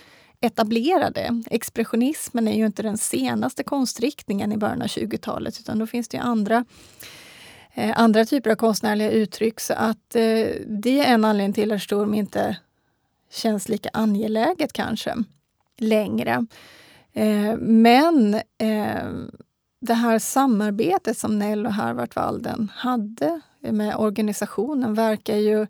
[0.42, 1.44] etablerade.
[1.52, 6.18] Expressionismen är ju inte den senaste konstriktningen i början av 20-talet utan då finns det
[6.18, 6.66] andra
[7.74, 9.60] eh, andra typer av konstnärliga uttryck.
[9.60, 12.58] Så att eh, det är en anledning till att Sturm inte
[13.32, 15.16] känns lika angeläget kanske
[15.78, 16.46] längre.
[17.14, 19.10] Eh, men eh,
[19.82, 25.68] det här samarbetet som Nell och Harvard Walden hade med organisationen verkar ju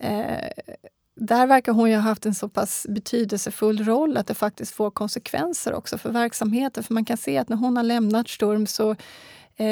[0.00, 0.50] eh,
[1.16, 4.90] där verkar hon ju ha haft en så pass betydelsefull roll att det faktiskt får
[4.90, 6.84] konsekvenser också för verksamheten.
[6.84, 8.96] För man kan se att när hon har lämnat Sturm så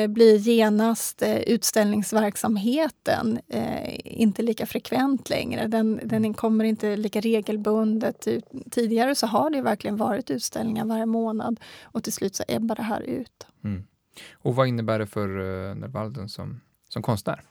[0.08, 5.66] blir genast eh, utställningsverksamheten eh, inte lika frekvent längre.
[5.66, 8.28] Den, den kommer inte lika regelbundet.
[8.70, 12.82] Tidigare så har det verkligen varit utställningar varje månad och till slut så ebbar det
[12.82, 13.46] här ut.
[13.64, 13.84] Mm.
[14.32, 15.28] Och vad innebär det för
[15.74, 17.42] Nervalden som, som konstnär?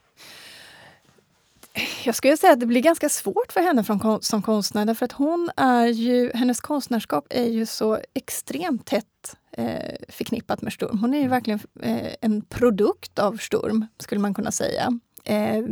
[2.03, 5.11] Jag skulle säga att det blir ganska svårt för henne från, som konstnär därför att
[5.11, 10.97] hon är ju, hennes konstnärskap är ju så extremt tätt eh, förknippat med Sturm.
[10.97, 14.99] Hon är ju verkligen eh, en produkt av Sturm, skulle man kunna säga.
[15.23, 15.63] Eh,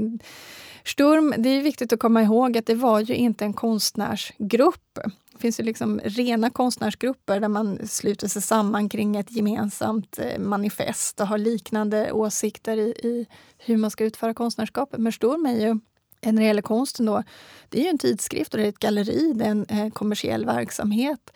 [0.85, 4.99] Sturm, det är viktigt att komma ihåg att det var ju inte en konstnärsgrupp
[5.31, 10.39] Det finns ju liksom rena konstnärsgrupper där man sluter sig samman kring ett gemensamt eh,
[10.39, 13.27] manifest och har liknande åsikter i, i
[13.57, 14.99] hur man ska utföra konstnärskapet.
[14.99, 15.79] Men Sturm är ju,
[16.21, 17.23] eh, när det gäller konsten, då,
[17.69, 20.45] det är ju en tidskrift och det är ett galleri, det är en eh, kommersiell
[20.45, 21.31] verksamhet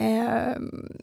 [0.00, 0.54] eh,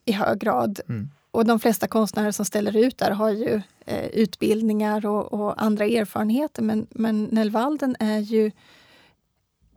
[0.06, 0.80] i hög grad.
[0.90, 1.10] Mm.
[1.32, 5.86] Och de flesta konstnärer som ställer ut där har ju eh, utbildningar och, och, andra
[5.86, 6.62] erfarenheter.
[6.62, 8.52] Men, men Nellvalden är ju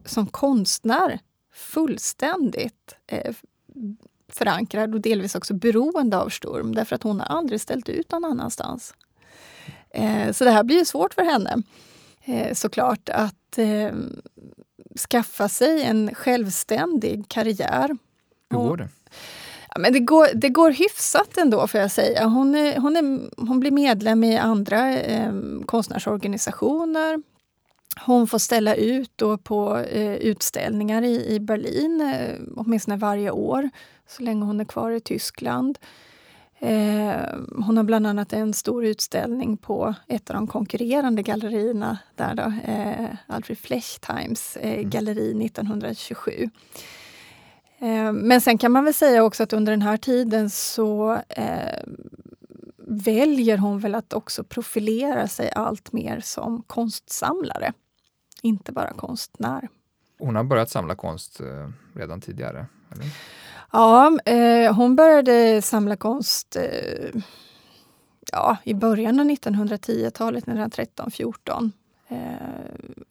[0.04, 1.18] som konstnär
[1.52, 3.34] fullständigt eh,
[4.28, 8.24] förankrad och delvis också beroende av Sturm därför att hon har aldrig ställt ut någon
[8.24, 8.94] annanstans.
[9.90, 11.62] Eh, så det här blir ju svårt för henne
[12.24, 13.92] eh, såklart att eh,
[15.10, 17.96] skaffa sig en självständig karriär.
[18.50, 18.88] Hur går det?
[19.74, 22.26] Ja, men det, går, det går hyfsat ändå får jag säga.
[22.26, 25.32] Hon, är, hon, är, hon blir medlem i andra eh,
[25.66, 27.22] konstnärsorganisationer.
[28.06, 33.70] Hon får ställa ut då på eh, utställningar i, i Berlin, eh, åtminstone varje år,
[34.08, 35.78] så länge hon är kvar i Tyskland.
[36.62, 37.14] Eh,
[37.56, 42.52] hon har bland annat en stor utställning på ett av de konkurrerande gallerierna där, då,
[42.72, 44.90] eh, Alfred Flechtheims eh, mm.
[44.90, 46.50] galleri 1927.
[47.80, 51.82] Eh, men sen kan man väl säga också att under den här tiden så eh,
[52.76, 57.72] väljer hon väl att också profilera sig allt mer som konstsamlare.
[58.42, 59.68] Inte bara konstnär.
[60.18, 62.66] Hon har börjat samla konst eh, redan tidigare?
[62.92, 63.06] Eller?
[63.72, 67.22] Ja, eh, hon började samla konst eh,
[68.32, 71.70] ja, i början av 1910-talet, 1913-14.
[72.08, 72.16] Eh,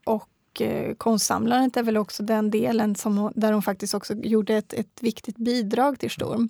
[0.05, 0.30] och
[0.62, 4.97] eh, konstsamlandet är väl också den delen som där hon faktiskt också gjorde ett, ett
[5.01, 6.49] viktigt bidrag till Sturm.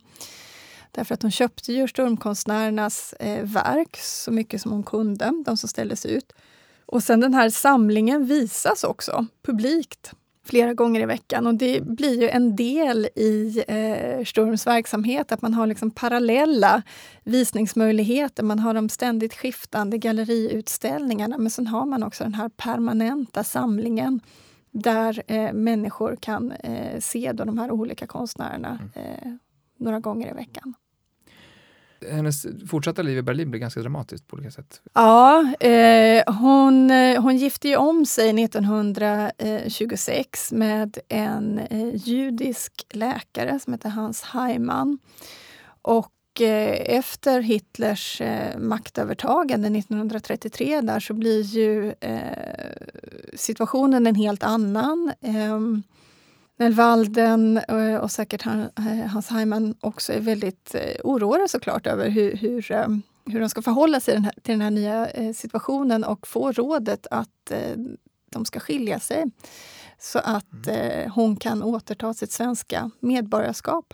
[0.91, 5.70] Därför att hon köpte ju Stormkonstnärernas eh, verk så mycket som hon kunde, de som
[5.70, 6.34] ställdes ut.
[6.86, 10.14] Och sen den här samlingen visas också publikt
[10.45, 11.47] flera gånger i veckan.
[11.47, 16.81] Och det blir ju en del i eh, Sturms verksamhet, att man har liksom parallella
[17.23, 18.43] visningsmöjligheter.
[18.43, 24.19] Man har de ständigt skiftande galleriutställningarna, men sen har man också den här permanenta samlingen
[24.71, 29.09] där eh, människor kan eh, se då de här olika konstnärerna mm.
[29.13, 29.31] eh,
[29.77, 30.73] några gånger i veckan
[32.12, 34.82] hennes fortsatta liv i Berlin blev ganska dramatiskt på olika sätt.
[34.93, 43.60] Ja, eh, hon, eh, hon gifte ju om sig 1926 med en eh, judisk läkare
[43.60, 44.97] som hette Hans Heimann.
[45.82, 52.74] Och eh, efter Hitlers eh, maktövertagande 1933 där så blir ju eh,
[53.34, 55.12] situationen en helt annan.
[55.22, 55.84] Ehm,
[56.60, 62.10] Ehm, Walden eh, och säkert eh, Hans Heimann också är väldigt eh, oroade såklart över
[62.10, 62.62] hur, hur,
[63.32, 67.51] hur de ska förhålla sig till den här nya situationen och få rådet att
[68.32, 69.26] de ska skilja sig
[69.99, 71.12] så att mm.
[71.12, 73.93] hon kan återta sitt svenska medborgarskap.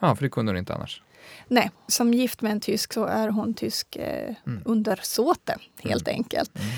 [0.00, 1.02] Ja, för det kunde hon inte annars.
[1.48, 4.62] Nej, som gift med en tysk så är hon tysk eh, mm.
[4.64, 6.18] undersåte helt mm.
[6.18, 6.58] enkelt.
[6.58, 6.68] Mm.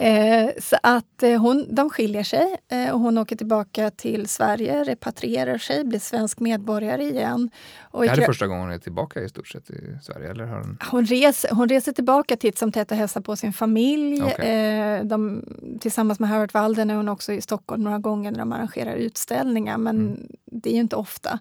[0.00, 4.84] Eh, så att eh, hon, de skiljer sig eh, och hon åker tillbaka till Sverige,
[4.84, 7.50] repatrierar sig, blir svensk medborgare igen.
[7.80, 10.30] Och det här är första gången hon är tillbaka i stort sett i Sverige?
[10.30, 10.78] Eller har hon...
[10.90, 14.22] Hon, reser, hon reser tillbaka titt som tätt och hälsar på sin familj.
[14.22, 14.48] Okay.
[14.48, 15.44] Eh, de,
[15.80, 19.78] tillsammans med Harriet Walden är hon också i Stockholm några gånger när de arrangerar utställningar,
[19.78, 20.28] men mm.
[20.44, 21.38] det är ju inte ofta.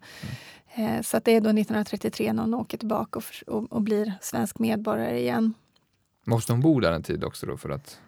[0.76, 1.04] Mm.
[1.04, 4.60] Så att det är då 1933 när hon åker tillbaka och, och, och blir svensk
[4.60, 5.54] medborgare igen.
[6.26, 8.00] Måste hon bo där en tid också då för att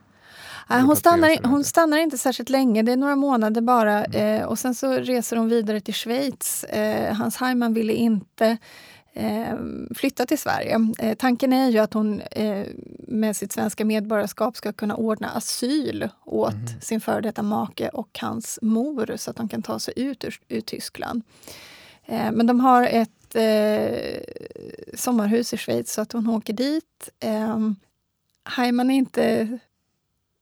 [0.69, 4.05] Nej, hon, stannar, hon stannar inte särskilt länge, det är några månader bara.
[4.05, 4.41] Mm.
[4.41, 6.63] Eh, och sen så reser hon vidare till Schweiz.
[6.63, 8.57] Eh, Hans Heimann ville inte
[9.13, 9.57] eh,
[9.95, 10.79] flytta till Sverige.
[10.99, 12.67] Eh, tanken är ju att hon eh,
[13.07, 16.81] med sitt svenska medborgarskap ska kunna ordna asyl åt mm.
[16.81, 20.39] sin före detta make och hans mor så att de kan ta sig ut ur,
[20.47, 21.23] ur Tyskland.
[22.05, 23.09] Eh, men de har ett
[24.93, 27.09] sommarhus i Schweiz så att hon åker dit.
[28.43, 29.59] Heimann är inte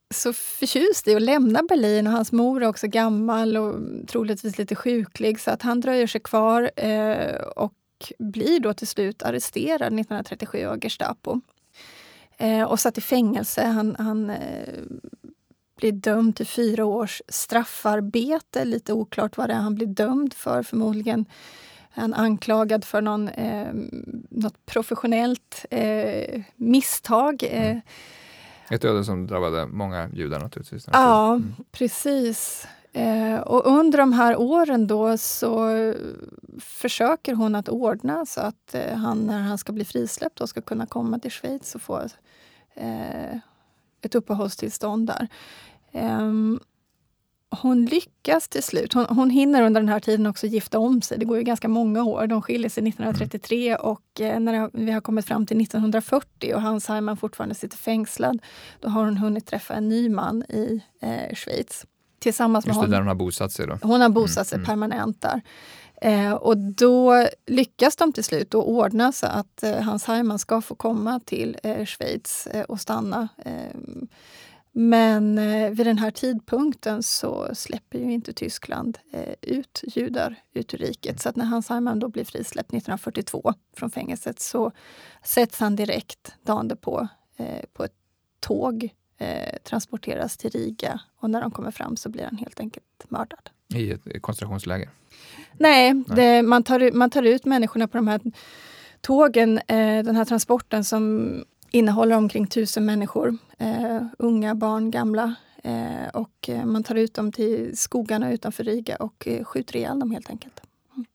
[0.10, 3.76] så förtjust i att lämna Berlin och hans mor är också gammal och
[4.08, 7.74] troligtvis lite sjuklig så att han dröjer sig kvar eh, och
[8.20, 11.42] blir då till slut arresterad 1937 av Gestapo.
[12.38, 13.66] Eh, och satt i fängelse.
[13.66, 14.84] Han, han eh,
[15.78, 18.66] blir dömd till fyra års straffarbete.
[18.66, 20.64] Lite oklart vad det är han blir dömd för.
[20.64, 21.26] Förmodligen
[21.94, 23.74] är han anklagad för någon, eh,
[24.30, 27.44] något professionellt eh, misstag.
[27.44, 27.82] Mm
[28.70, 30.88] ett öde som drabbade många judar naturligtvis.
[30.92, 31.56] Ja, mm.
[31.72, 32.68] precis.
[32.94, 35.70] Eh, och under de här åren då så
[36.60, 40.62] försöker hon att ordna så att eh, han, när han ska bli frisläppt, då ska
[40.62, 42.02] kunna komma till Schweiz och få
[42.74, 43.38] eh,
[44.02, 45.28] ett uppehållstillstånd där.
[47.52, 48.94] Ehm, hon lyckas till slut.
[48.94, 51.18] Hon, hon hinner under den här tiden också gifta om sig.
[51.18, 52.28] Det går ju ganska många år.
[52.28, 53.82] De skiljer sig 1933 mm.
[53.82, 58.42] och eh, när vi har kommit fram till 1940 och Hans Heimann fortfarande sitter fängslad,
[58.80, 61.86] då har hon hunnit träffa en ny man i eh, Schweiz.
[62.20, 63.78] Tillsammans med Just det, där hon har bosatt sig då?
[63.82, 64.70] Hon har bosatt sig mm.
[64.70, 64.80] mm.
[64.80, 65.42] permanent där.
[66.02, 70.62] Eh, och då lyckas de till slut då ordna så att eh, Hans Heimann ska
[70.62, 73.28] få komma till eh, Schweiz och stanna.
[74.80, 80.74] Men eh, vid den här tidpunkten så släpper ju inte Tyskland eh, ut judar ut
[80.74, 81.22] ur riket.
[81.22, 84.72] Så att när Hans Heimann då blir frisläppt 1942 från fängelset så
[85.24, 87.08] sätts han direkt dagen på
[87.74, 87.94] på ett
[88.40, 88.90] tåg,
[89.64, 93.50] transporteras till Riga och när de kommer fram så blir han helt enkelt mördad.
[93.76, 94.90] I ett koncentrationsläger?
[95.58, 96.04] Nej, Nej.
[96.16, 98.22] Det, man, tar, man tar ut människorna på de här
[99.02, 101.34] tågen, eh, den här transporten som
[101.72, 103.38] innehåller omkring tusen människor.
[103.58, 105.36] Eh, unga, barn, gamla.
[105.64, 110.00] Eh, och eh, man tar ut dem till skogarna utanför Riga och eh, skjuter ihjäl
[110.00, 110.62] dem helt enkelt.
[110.96, 111.06] Mm.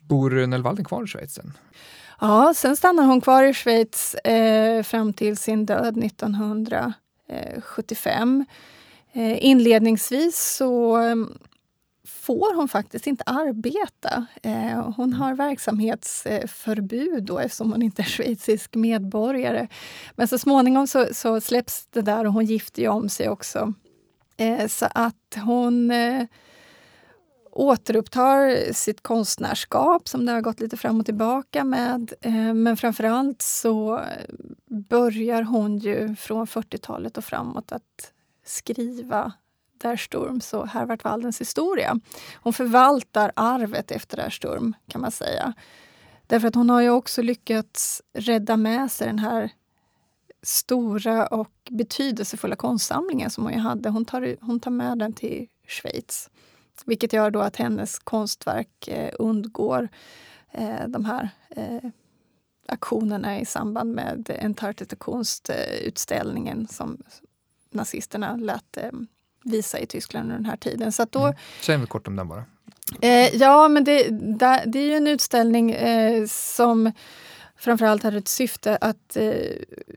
[0.00, 1.52] Bor Nellwalden kvar i Schweiz sen?
[2.20, 8.44] Ja, sen stannar hon kvar i Schweiz eh, fram till sin död 1975.
[9.12, 10.98] Eh, inledningsvis så
[12.30, 14.26] får hon faktiskt inte arbeta.
[14.42, 19.68] Eh, hon har verksamhetsförbud då, eftersom hon inte är schweizisk medborgare.
[20.14, 23.74] Men så småningom så, så släpps det där och hon gifter ju om sig också.
[24.36, 26.24] Eh, så att hon eh,
[27.50, 32.12] återupptar sitt konstnärskap som det har gått lite fram och tillbaka med.
[32.54, 34.00] Men framförallt så
[34.88, 38.12] börjar hon ju från 40-talet och framåt att
[38.44, 39.32] skriva
[39.82, 42.00] der Sturms och Hervart Waldens historia.
[42.34, 45.52] Hon förvaltar arvet efter Der Sturm, kan man säga.
[46.26, 49.50] Därför att hon har ju också lyckats rädda med sig den här
[50.42, 53.88] stora och betydelsefulla konstsamlingen som hon hade.
[53.88, 56.30] Hon tar, hon tar med den till Schweiz.
[56.84, 59.88] Vilket gör då att hennes konstverk eh, undgår
[60.52, 61.90] eh, de här eh,
[62.68, 67.02] aktionerna i samband med Entartete konstutställningen som
[67.70, 68.90] nazisterna lät eh,
[69.42, 70.92] visa i Tyskland under den här tiden.
[70.92, 71.34] Så då, mm.
[71.60, 72.44] Säg något kort om den bara.
[73.00, 76.92] Eh, ja, men det, det, det, är ju en utställning eh, som
[77.56, 79.16] framförallt hade ett syfte att...
[79.16, 79.32] Eh,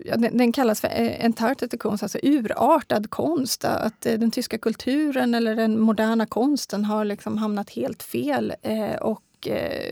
[0.05, 3.65] ja, den, den, kallas för eh, entartete konst, alltså urartad konst.
[3.65, 8.53] Att eh, den tyska kulturen eller den moderna konsten har liksom hamnat helt fel.
[8.61, 9.21] Eh, och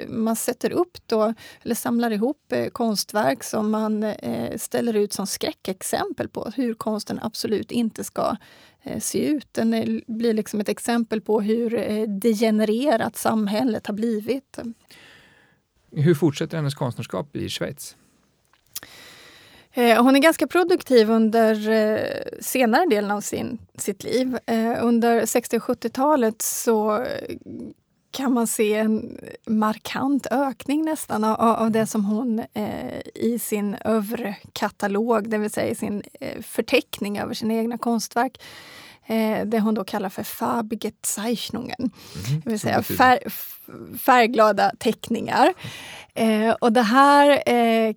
[0.07, 4.13] man sätter upp då, eller samlar ihop konstverk som man
[4.57, 8.37] ställer ut som skräckexempel på hur konsten absolut inte ska
[8.83, 9.47] Eh, se ut.
[9.53, 14.59] Den blir liksom ett exempel på hur eh, degenererat samhället har blivit.
[15.91, 17.95] Hur fortsätter hennes konstnärskap i Schweiz?
[19.73, 21.55] Eh, hon är ganska produktiv under
[22.41, 24.37] senare delen av sin, sitt liv.
[24.81, 27.05] Under 60 och 70-talet så
[28.11, 33.75] kan man se en markant ökning nästan av, av det som hon eh, i sin
[33.85, 38.41] övre katalog, det vill säga i sin eh, förteckning över sina egna konstverk,
[39.05, 41.79] eh, det hon då kallar för farbige Zeichnungen.
[41.79, 43.19] Mm, det vill säga fär,
[43.97, 45.53] färgglada teckningar.
[46.13, 47.95] Eh, och det här eh,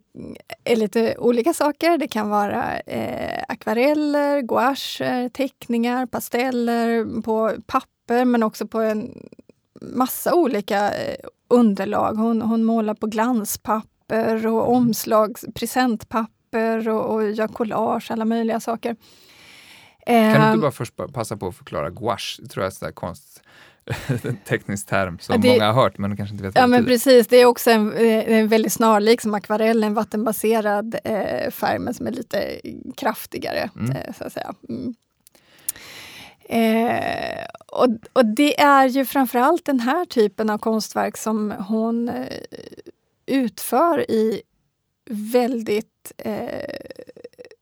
[0.64, 1.98] är lite olika saker.
[1.98, 9.28] Det kan vara eh, akvareller, gouacher, teckningar, pasteller på papper men också på en
[9.92, 11.16] massa olika eh,
[11.48, 12.14] underlag.
[12.14, 14.76] Hon, hon målar på glanspapper och mm.
[14.76, 18.96] omslag, presentpapper och, och gör collage, alla möjliga saker.
[20.06, 20.60] Kan du inte ehm.
[20.60, 22.42] bara först passa på att förklara gouache?
[22.42, 23.42] Det tror jag är en konst
[24.48, 27.36] teknisk term som det, många har hört men kanske inte vet Ja men precis, det
[27.36, 32.06] är också en, eh, en väldigt snarlik som akvarell, en vattenbaserad eh, färg men som
[32.06, 32.60] är lite
[32.96, 33.70] kraftigare.
[33.76, 33.90] Mm.
[33.90, 34.54] Eh, så att säga.
[34.68, 34.94] Mm.
[36.48, 42.38] Eh, och, och, det är ju framförallt den här typen av konstverk som hon eh,
[43.26, 44.42] utför i
[45.10, 46.76] väldigt eh,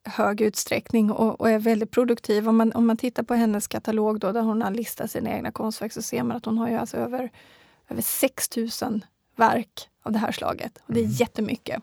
[0.05, 2.49] hög utsträckning och, och, är väldigt produktiv.
[2.49, 5.53] Om man, om man tittar på hennes katalog då, där hon har listat sina egna
[5.53, 7.31] konstverk så ser man att hon har ju alltså över,
[7.89, 9.05] över 6000
[9.37, 10.79] verk av det här slaget.
[10.87, 11.17] Och det är mm.
[11.17, 11.83] jättemycket.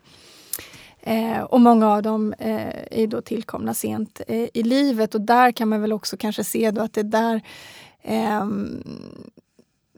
[1.02, 5.52] Eh, och många av dem eh, är då tillkomna sent eh, i livet och där
[5.52, 7.42] kan man väl också kanske se då att det är där
[8.02, 8.84] ehm,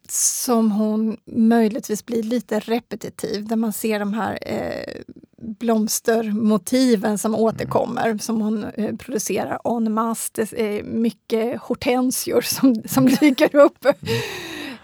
[0.10, 5.02] som hon möjligtvis blir lite repetitiv, där man ser de här eh,
[5.38, 8.20] blomstermotiven som återkommer, mm.
[8.20, 10.32] som hon eh, producerar en masse.
[10.36, 13.86] Det är mycket hortensior som, som dyker upp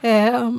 [0.01, 0.35] mm.
[0.35, 0.51] eh,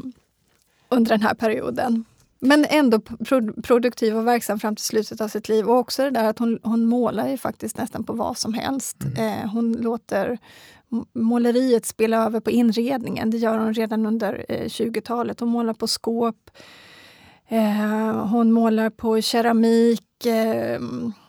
[0.88, 2.04] under den här perioden.
[2.40, 5.68] Men ändå pro produktiv och verksam fram till slutet av sitt liv.
[5.68, 8.96] Och också det där att hon, hon målar ju faktiskt nästan på vad som helst.
[9.04, 9.42] Mm.
[9.42, 10.38] Eh, hon låter
[11.14, 13.30] måleriet spela över på inredningen.
[13.30, 15.40] Det gör hon redan under eh, 20-talet.
[15.40, 16.50] Hon målar på skåp.
[17.48, 20.02] Eh, hon målar på keramik.
[20.26, 20.80] Eh,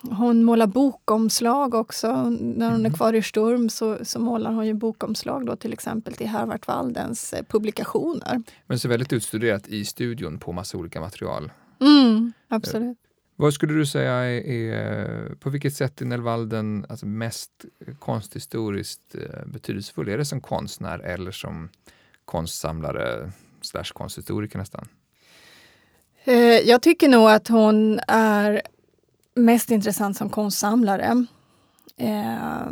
[0.02, 2.08] hon målar bokomslag också.
[2.30, 2.94] När hon är mm.
[2.94, 7.34] kvar i Sturm så, så målar hon ju bokomslag då, till exempel till Hervart Waldens
[7.34, 8.44] eh, publikationer.
[8.68, 11.52] Men så väldigt utstuderat i studion på massa olika material.
[11.82, 12.98] Mm, absolut.
[13.36, 17.52] Vad skulle du säga är, är på vilket sätt är Nellvalden alltså mest
[18.00, 19.16] konsthistoriskt
[19.46, 20.10] betydelsefull?
[20.10, 21.70] Är det som konstnär eller som
[22.26, 23.32] konstsamlare
[23.62, 24.88] slash konsthistoriker nästan?
[26.24, 28.62] Eh, jag tycker nog att hon är
[29.46, 31.26] mest intressant som konstsamlare.
[31.98, 32.68] Eh,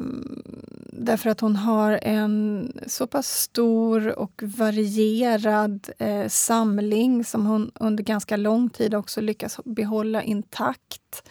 [0.92, 8.04] därför att hon har en så pass stor och varierad eh, samling som hon under
[8.04, 11.30] ganska lång tid också lyckas behålla intakt.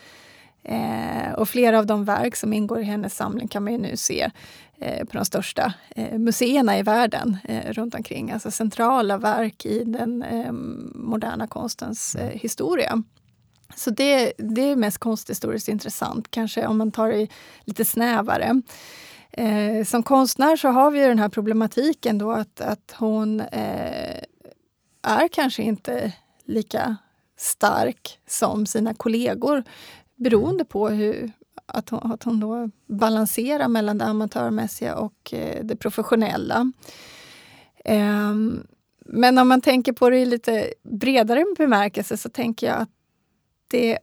[0.62, 3.96] Eh, och flera av de verk som ingår i hennes samling kan man ju nu
[3.96, 4.30] se
[4.78, 8.30] Eh, på de största eh, museerna i världen eh, runt omkring.
[8.30, 10.24] Alltså centrala verk i den
[10.94, 13.02] moderna konstens historia.
[13.76, 17.28] Så det, det är mest konsthistoriskt intressant, kanske om man tar det
[17.64, 18.62] lite snävare.
[19.32, 24.20] Eh, som konstnär så har vi den här problematiken då att, att hon eh,
[25.02, 26.12] är kanske inte
[26.44, 26.96] lika
[27.36, 29.64] stark som sina kollegor
[30.16, 31.32] beroende på hur,
[31.66, 36.72] att hon, att hon då balanserar mellan det amatörmässiga och eh, det professionella.
[37.84, 38.34] Eh,
[39.08, 42.90] men om man tänker på det i lite bredare bemärkelse så tänker jag att
[43.68, 43.98] det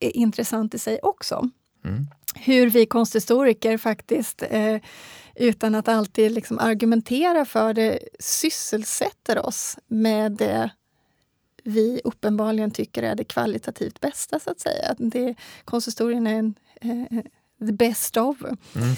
[0.00, 1.50] är intressant i sig också.
[1.84, 2.06] Mm.
[2.34, 4.76] Hur vi konsthistoriker faktiskt, eh,
[5.34, 10.70] utan att alltid liksom argumentera för det, sysselsätter oss med det
[11.64, 14.94] vi uppenbarligen tycker är det kvalitativt bästa, så att säga.
[14.98, 17.24] Det, konsthistorien är en eh,
[17.58, 18.36] the best of.
[18.74, 18.96] Mm.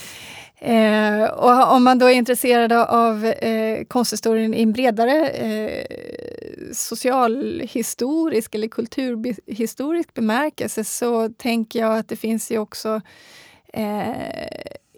[0.60, 5.86] Eh, och om man då är intresserad av eh, konsthistorien i en bredare eh,
[6.72, 13.00] socialhistorisk eller kulturhistorisk bemärkelse så tänker jag att det finns ju också
[13.72, 14.12] eh,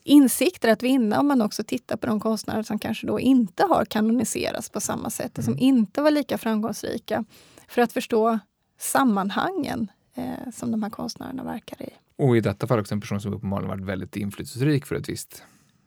[0.05, 3.85] insikter att vinna om man också tittar på de konstnärer som kanske då inte har
[3.85, 5.45] kanoniserats på samma sätt, mm.
[5.45, 7.25] som inte var lika framgångsrika,
[7.69, 8.39] för att förstå
[8.79, 11.91] sammanhangen eh, som de här konstnärerna verkar i.
[12.21, 15.43] Och i detta fall också en person som uppenbarligen varit väldigt inflytelserik för ett visst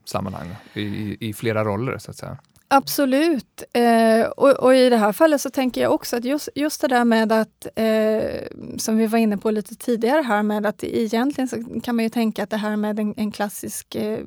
[0.05, 2.37] sammanhang, i, i flera roller så att säga.
[2.67, 3.63] Absolut.
[3.73, 6.87] Eh, och, och, i det här fallet så tänker jag också att just, just det
[6.87, 11.47] där med att, eh, som vi var inne på lite tidigare här, med att egentligen
[11.47, 14.19] så kan man ju tänka att det här med en, en klassisk eh,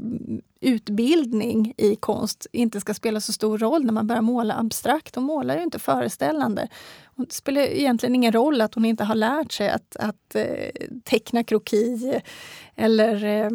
[0.60, 5.14] utbildning i konst inte ska spela så stor roll när man börjar måla abstrakt.
[5.14, 6.68] Hon målar ju inte föreställande.
[7.16, 11.44] Det spelar egentligen ingen roll att hon inte har lärt sig att, att eh, teckna
[11.44, 12.20] kroki
[12.76, 13.50] eller eh,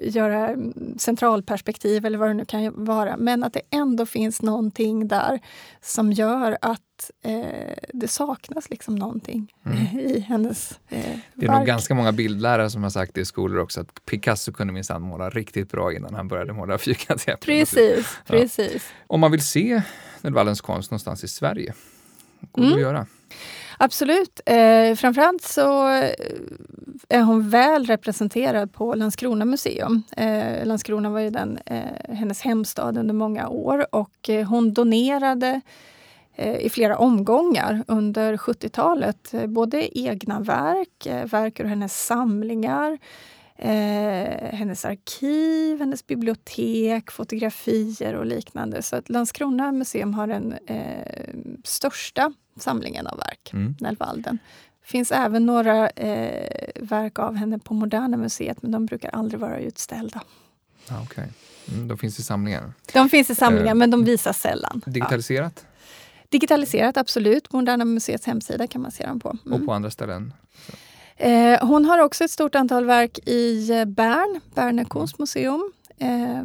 [0.00, 0.56] göra
[0.98, 3.16] centralperspektiv eller vad det nu kan vara.
[3.16, 5.40] Men att det ändå finns någonting där
[5.82, 9.98] som gör att eh, det saknas liksom någonting mm.
[9.98, 10.98] i hennes eh,
[11.34, 11.58] Det är verk.
[11.58, 15.02] nog ganska många bildlärare som har sagt det i skolor också, att Picasso kunde minsann
[15.02, 18.32] måla riktigt bra innan han började måla fyrkantiga Precis, ja.
[18.32, 18.92] precis.
[19.06, 19.82] Om man vill se
[20.22, 21.74] Nordvallens konst någonstans i Sverige,
[22.60, 22.74] går mm.
[22.74, 23.06] att göra?
[23.78, 24.40] Absolut.
[24.46, 25.86] Eh, framförallt så
[27.08, 30.02] är hon väl representerad på Landskrona museum.
[30.16, 35.60] Eh, Landskrona var ju den, eh, hennes hemstad under många år och eh, hon donerade
[36.34, 39.34] eh, i flera omgångar under 70-talet.
[39.34, 42.98] Eh, både egna verk, verk ur hennes samlingar,
[43.56, 48.82] hennes arkiv, hennes bibliotek, fotografier och liknande.
[48.82, 50.54] Så att Landskrona museum har den
[51.64, 53.74] största samlingen av verk, mm.
[53.80, 54.38] Nellvalden.
[54.80, 59.40] Det finns även några eh, verk av henne på Moderna museet, men de brukar aldrig
[59.40, 60.22] vara utställda.
[60.88, 61.26] Ah, okay.
[61.72, 62.74] Mm, de finns i samlingen?
[62.92, 64.82] De finns i samlingen, eh, men de visas sällan.
[64.86, 65.52] Digitaliserat?
[65.56, 65.68] Ja.
[66.28, 67.52] Digitaliserat, absolut.
[67.52, 69.36] Moderna museets hemsida kan man se dem på.
[69.46, 69.60] Mm.
[69.60, 70.32] Och på andra ställen?
[71.16, 75.72] Eh, hon har också ett stort antal verk i eh, Bern, Berner Kunstmuseum.
[75.98, 76.42] Eh,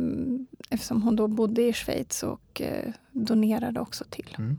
[0.70, 4.36] eftersom hon då bodde i Schweiz och eh, donerade också till.
[4.38, 4.58] Mm.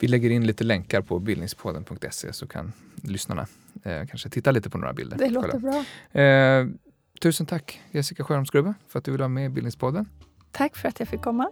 [0.00, 2.72] Vi lägger in lite länkar på bildningspodden.se så kan
[3.02, 3.46] lyssnarna
[3.82, 5.18] eh, kanske titta lite på några bilder.
[5.18, 5.84] Det låter bra.
[6.22, 6.66] Eh,
[7.20, 10.08] tusen tack Jessica Sjöholmsgrubbe för att du ville vara med i Bildningspodden.
[10.52, 11.50] Tack för att jag fick komma.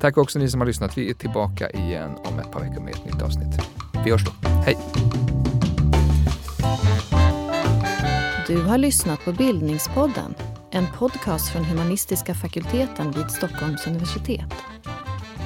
[0.00, 0.98] Tack också ni som har lyssnat.
[0.98, 3.60] Vi är tillbaka igen om ett par veckor med ett nytt avsnitt.
[4.04, 4.48] Vi hörs då.
[4.48, 4.76] Hej!
[8.46, 10.34] Du har lyssnat på Bildningspodden,
[10.70, 14.52] en podcast från humanistiska fakulteten vid Stockholms universitet.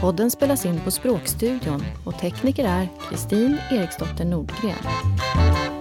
[0.04, 5.73] Podden spelas in på Språkstudion och tekniker är Kristin Eriksdotter Nordgren.